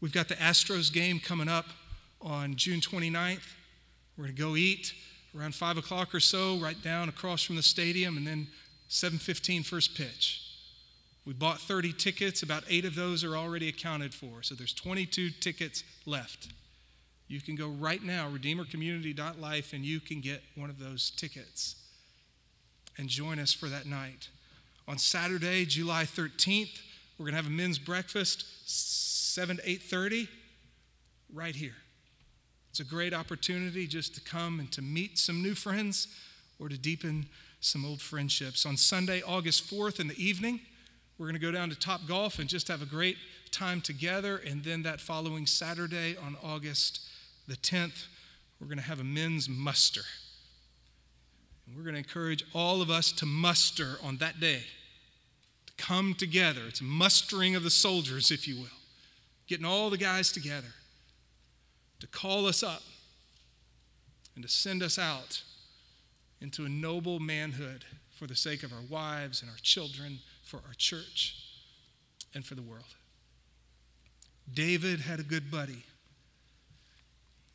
We've 0.00 0.12
got 0.12 0.28
the 0.28 0.34
Astros 0.34 0.92
game 0.92 1.20
coming 1.20 1.48
up 1.48 1.66
on 2.20 2.56
June 2.56 2.80
29th. 2.80 3.40
We're 4.16 4.24
going 4.24 4.34
to 4.34 4.42
go 4.42 4.56
eat 4.56 4.94
around 5.38 5.54
5 5.54 5.78
o'clock 5.78 6.14
or 6.14 6.20
so, 6.20 6.56
right 6.56 6.80
down 6.82 7.08
across 7.08 7.42
from 7.42 7.56
the 7.56 7.62
stadium, 7.62 8.16
and 8.16 8.26
then 8.26 8.48
7.15 8.88 9.64
first 9.64 9.94
pitch. 9.94 10.43
We 11.26 11.32
bought 11.32 11.60
30 11.60 11.92
tickets. 11.94 12.42
About 12.42 12.64
eight 12.68 12.84
of 12.84 12.94
those 12.94 13.24
are 13.24 13.36
already 13.36 13.68
accounted 13.68 14.12
for. 14.12 14.42
So 14.42 14.54
there's 14.54 14.74
22 14.74 15.30
tickets 15.30 15.82
left. 16.06 16.48
You 17.28 17.40
can 17.40 17.56
go 17.56 17.68
right 17.68 18.02
now, 18.02 18.28
redeemercommunity.life, 18.28 19.72
and 19.72 19.84
you 19.84 20.00
can 20.00 20.20
get 20.20 20.42
one 20.54 20.68
of 20.68 20.78
those 20.78 21.10
tickets 21.10 21.76
and 22.98 23.08
join 23.08 23.38
us 23.38 23.52
for 23.52 23.68
that 23.68 23.86
night. 23.86 24.28
On 24.86 24.98
Saturday, 24.98 25.64
July 25.64 26.04
13th, 26.04 26.80
we're 27.18 27.24
going 27.24 27.32
to 27.32 27.36
have 27.36 27.46
a 27.46 27.50
men's 27.50 27.78
breakfast, 27.78 28.44
7 29.34 29.56
to 29.56 29.62
8.30, 29.62 30.28
right 31.32 31.56
here. 31.56 31.76
It's 32.70 32.80
a 32.80 32.84
great 32.84 33.14
opportunity 33.14 33.86
just 33.86 34.14
to 34.16 34.20
come 34.20 34.60
and 34.60 34.70
to 34.72 34.82
meet 34.82 35.18
some 35.18 35.42
new 35.42 35.54
friends 35.54 36.08
or 36.58 36.68
to 36.68 36.76
deepen 36.76 37.26
some 37.60 37.84
old 37.84 38.00
friendships. 38.00 38.66
On 38.66 38.76
Sunday, 38.76 39.22
August 39.22 39.70
4th 39.70 40.00
in 40.00 40.08
the 40.08 40.22
evening, 40.22 40.60
we're 41.18 41.26
going 41.26 41.34
to 41.34 41.40
go 41.40 41.52
down 41.52 41.70
to 41.70 41.76
Top 41.78 42.02
Golf 42.08 42.38
and 42.38 42.48
just 42.48 42.68
have 42.68 42.82
a 42.82 42.86
great 42.86 43.16
time 43.50 43.80
together. 43.80 44.36
And 44.36 44.64
then 44.64 44.82
that 44.82 45.00
following 45.00 45.46
Saturday 45.46 46.16
on 46.16 46.36
August 46.42 47.00
the 47.46 47.56
10th, 47.56 48.06
we're 48.60 48.66
going 48.66 48.78
to 48.78 48.84
have 48.84 49.00
a 49.00 49.04
men's 49.04 49.48
muster. 49.48 50.02
And 51.66 51.76
we're 51.76 51.82
going 51.82 51.94
to 51.94 51.98
encourage 51.98 52.44
all 52.52 52.82
of 52.82 52.90
us 52.90 53.12
to 53.12 53.26
muster 53.26 53.96
on 54.02 54.16
that 54.18 54.40
day, 54.40 54.62
to 55.66 55.72
come 55.76 56.14
together. 56.14 56.62
It's 56.68 56.82
mustering 56.82 57.54
of 57.54 57.62
the 57.62 57.70
soldiers, 57.70 58.30
if 58.30 58.48
you 58.48 58.56
will, 58.56 58.78
getting 59.46 59.64
all 59.64 59.90
the 59.90 59.98
guys 59.98 60.32
together 60.32 60.74
to 62.00 62.06
call 62.08 62.46
us 62.46 62.62
up 62.62 62.82
and 64.34 64.44
to 64.44 64.50
send 64.50 64.82
us 64.82 64.98
out 64.98 65.42
into 66.40 66.64
a 66.64 66.68
noble 66.68 67.20
manhood 67.20 67.84
for 68.18 68.26
the 68.26 68.36
sake 68.36 68.62
of 68.62 68.72
our 68.72 68.82
wives 68.90 69.40
and 69.40 69.50
our 69.50 69.56
children, 69.62 70.18
for 70.54 70.68
our 70.68 70.74
church, 70.74 71.36
and 72.34 72.44
for 72.44 72.54
the 72.54 72.62
world. 72.62 72.94
David 74.52 75.00
had 75.00 75.18
a 75.18 75.24
good 75.24 75.50
buddy 75.50 75.84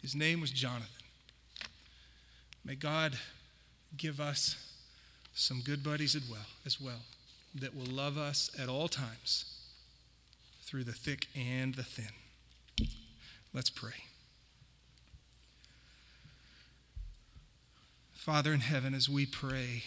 his 0.01 0.15
name 0.15 0.39
was 0.39 0.51
Jonathan. 0.51 0.87
May 2.63 2.75
God 2.75 3.17
give 3.97 4.21
us 4.21 4.55
some 5.33 5.61
good 5.61 5.83
buddies 5.83 6.15
as 6.15 6.23
well, 6.29 6.45
as 6.65 6.79
well 6.79 7.01
that 7.55 7.75
will 7.75 7.85
love 7.85 8.17
us 8.17 8.49
at 8.57 8.69
all 8.69 8.87
times 8.87 9.59
through 10.61 10.85
the 10.85 10.93
thick 10.93 11.27
and 11.35 11.75
the 11.75 11.83
thin. 11.83 12.87
Let's 13.53 13.69
pray. 13.69 13.91
Father 18.13 18.53
in 18.53 18.61
heaven, 18.61 18.93
as 18.93 19.09
we 19.09 19.25
pray, 19.25 19.83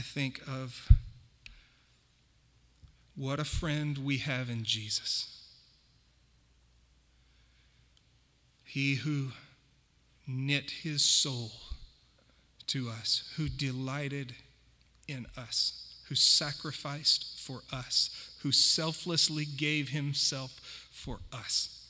I 0.00 0.02
think 0.02 0.40
of 0.48 0.90
what 3.14 3.38
a 3.38 3.44
friend 3.44 3.98
we 3.98 4.16
have 4.16 4.48
in 4.48 4.64
Jesus. 4.64 5.44
He 8.64 8.94
who 8.94 9.32
knit 10.26 10.70
his 10.70 11.04
soul 11.04 11.52
to 12.68 12.88
us, 12.88 13.30
who 13.36 13.50
delighted 13.50 14.36
in 15.06 15.26
us, 15.36 15.96
who 16.08 16.14
sacrificed 16.14 17.38
for 17.38 17.60
us, 17.70 18.30
who 18.42 18.52
selflessly 18.52 19.44
gave 19.44 19.90
himself 19.90 20.88
for 20.90 21.18
us 21.30 21.80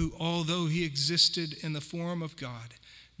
who, 0.00 0.12
although 0.18 0.66
he 0.66 0.84
existed 0.84 1.56
in 1.62 1.72
the 1.72 1.80
form 1.80 2.22
of 2.22 2.36
God, 2.36 2.74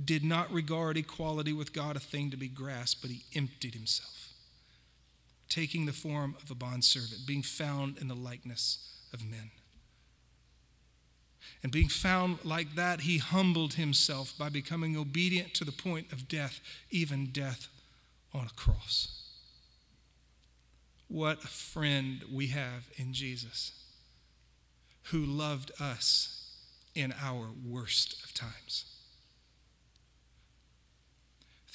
did 0.04 0.24
not 0.24 0.52
regard 0.52 0.96
equality 0.96 1.52
with 1.52 1.72
God 1.72 1.96
a 1.96 2.00
thing 2.00 2.30
to 2.30 2.36
be 2.36 2.48
grasped, 2.48 3.02
but 3.02 3.10
he 3.10 3.24
emptied 3.34 3.74
himself, 3.74 4.32
taking 5.48 5.86
the 5.86 5.92
form 5.92 6.36
of 6.42 6.50
a 6.50 6.54
bondservant, 6.54 7.26
being 7.26 7.42
found 7.42 7.98
in 7.98 8.08
the 8.08 8.14
likeness 8.14 8.78
of 9.12 9.24
men. 9.24 9.50
And 11.62 11.72
being 11.72 11.88
found 11.88 12.38
like 12.44 12.74
that, 12.76 13.02
he 13.02 13.18
humbled 13.18 13.74
himself 13.74 14.32
by 14.38 14.48
becoming 14.48 14.96
obedient 14.96 15.52
to 15.54 15.64
the 15.64 15.72
point 15.72 16.12
of 16.12 16.28
death, 16.28 16.60
even 16.90 17.26
death 17.26 17.68
on 18.32 18.46
a 18.46 18.56
cross. 18.56 19.24
What 21.08 21.44
a 21.44 21.48
friend 21.48 22.24
we 22.32 22.48
have 22.48 22.88
in 22.96 23.12
Jesus 23.12 23.72
who 25.04 25.24
loved 25.24 25.72
us 25.80 26.54
in 26.94 27.12
our 27.20 27.48
worst 27.66 28.22
of 28.24 28.32
times. 28.32 28.84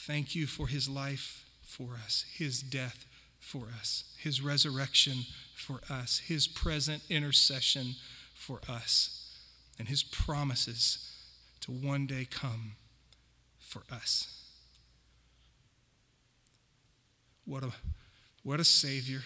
Thank 0.06 0.36
you 0.36 0.46
for 0.46 0.68
his 0.68 0.88
life 0.88 1.46
for 1.64 1.98
us, 2.06 2.26
his 2.32 2.62
death 2.62 3.08
for 3.40 3.70
us, 3.80 4.04
his 4.20 4.40
resurrection 4.40 5.26
for 5.56 5.82
us, 5.90 6.20
his 6.20 6.48
present 6.48 7.02
intercession 7.10 7.96
for 8.36 8.60
us, 8.70 9.40
and 9.80 9.88
his 9.88 10.04
promises 10.04 11.12
to 11.62 11.72
one 11.72 12.06
day 12.06 12.28
come 12.30 12.74
for 13.58 13.82
us. 13.92 14.44
What 17.46 17.64
a, 17.64 17.72
what 18.44 18.60
a 18.60 18.64
Savior. 18.64 19.22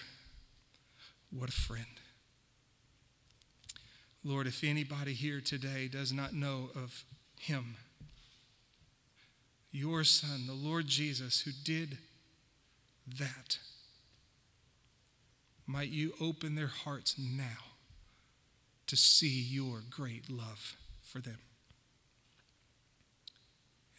What 1.29 1.49
a 1.49 1.53
friend. 1.53 1.85
Lord, 4.23 4.47
if 4.47 4.63
anybody 4.63 5.11
here 5.13 5.41
today 5.41 5.89
does 5.89 6.13
not 6.13 6.33
know 6.33 6.69
of 6.73 7.03
him, 7.37 7.75
your 9.71 10.03
Son, 10.03 10.47
the 10.47 10.53
Lord 10.53 10.87
Jesus, 10.87 11.41
who 11.41 11.51
did 11.63 11.97
that, 13.17 13.59
might 15.67 15.89
you 15.89 16.13
open 16.19 16.55
their 16.55 16.67
hearts 16.67 17.15
now 17.19 17.75
to 18.87 18.95
see 18.95 19.39
your 19.39 19.81
great 19.89 20.29
love 20.29 20.75
for 21.03 21.19
them. 21.19 21.37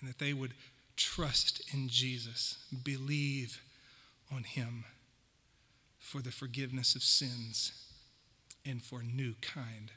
And 0.00 0.08
that 0.08 0.18
they 0.18 0.32
would 0.32 0.54
trust 0.96 1.62
in 1.72 1.88
Jesus, 1.88 2.58
believe 2.82 3.60
on 4.34 4.42
him 4.42 4.84
for 5.98 6.20
the 6.20 6.32
forgiveness 6.32 6.96
of 6.96 7.02
sins 7.02 7.72
and 8.66 8.82
for 8.82 9.00
a 9.00 9.04
new 9.04 9.34
kind 9.40 9.92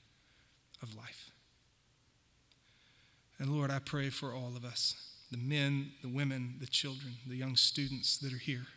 of 0.82 0.96
life. 0.96 1.32
And 3.40 3.50
Lord, 3.50 3.72
I 3.72 3.80
pray 3.80 4.10
for 4.10 4.32
all 4.32 4.56
of 4.56 4.64
us 4.64 5.13
the 5.34 5.40
men, 5.40 5.92
the 6.04 6.08
women, 6.10 6.56
the 6.60 6.68
children, 6.68 7.16
the 7.28 7.36
young 7.36 7.56
students 7.56 8.18
that 8.18 8.32
are 8.32 8.38
here. 8.38 8.68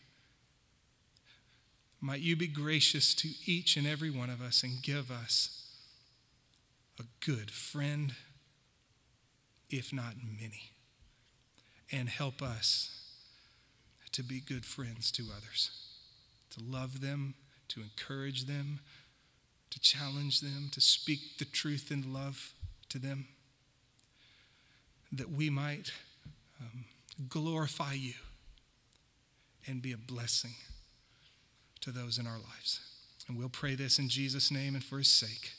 Might 2.01 2.21
you 2.21 2.35
be 2.35 2.47
gracious 2.47 3.15
to 3.17 3.29
each 3.45 3.77
and 3.77 3.87
every 3.87 4.11
one 4.11 4.31
of 4.31 4.41
us 4.41 4.63
and 4.63 4.83
give 4.83 5.11
us 5.11 5.71
a 6.99 7.05
good 7.25 7.51
friend, 7.51 8.15
if 9.69 9.93
not 9.93 10.15
many, 10.25 10.73
and 11.93 12.09
help 12.09 12.41
us 12.41 13.03
to 14.13 14.23
be 14.23 14.41
good 14.41 14.65
friends 14.65 15.13
to 15.13 15.25
others, 15.37 15.71
to 16.51 16.65
love 16.65 17.03
them, 17.03 17.35
to 17.69 17.83
encourage 17.83 18.47
them, 18.47 18.81
to 19.69 19.79
challenge 19.79 20.41
them, 20.41 20.71
to 20.73 20.81
speak 20.81 21.37
the 21.39 21.45
truth 21.45 21.91
in 21.91 22.15
love 22.15 22.55
to 22.89 22.99
them, 22.99 23.27
that 25.13 25.31
we 25.31 25.51
might 25.51 25.93
um, 26.61 26.85
glorify 27.29 27.93
you 27.95 28.15
and 29.67 29.83
be 29.83 29.93
a 29.93 29.99
blessing 29.99 30.55
to 31.81 31.91
those 31.91 32.19
in 32.19 32.27
our 32.27 32.39
lives. 32.39 32.81
And 33.29 33.37
we'll 33.37 33.49
pray 33.49 33.75
this 33.75 33.99
in 33.99 34.09
Jesus' 34.09 34.51
name 34.51 34.75
and 34.75 34.85
for 34.85 34.99
his 34.99 35.09
sake. 35.09 35.53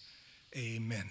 Amen. 0.56 1.10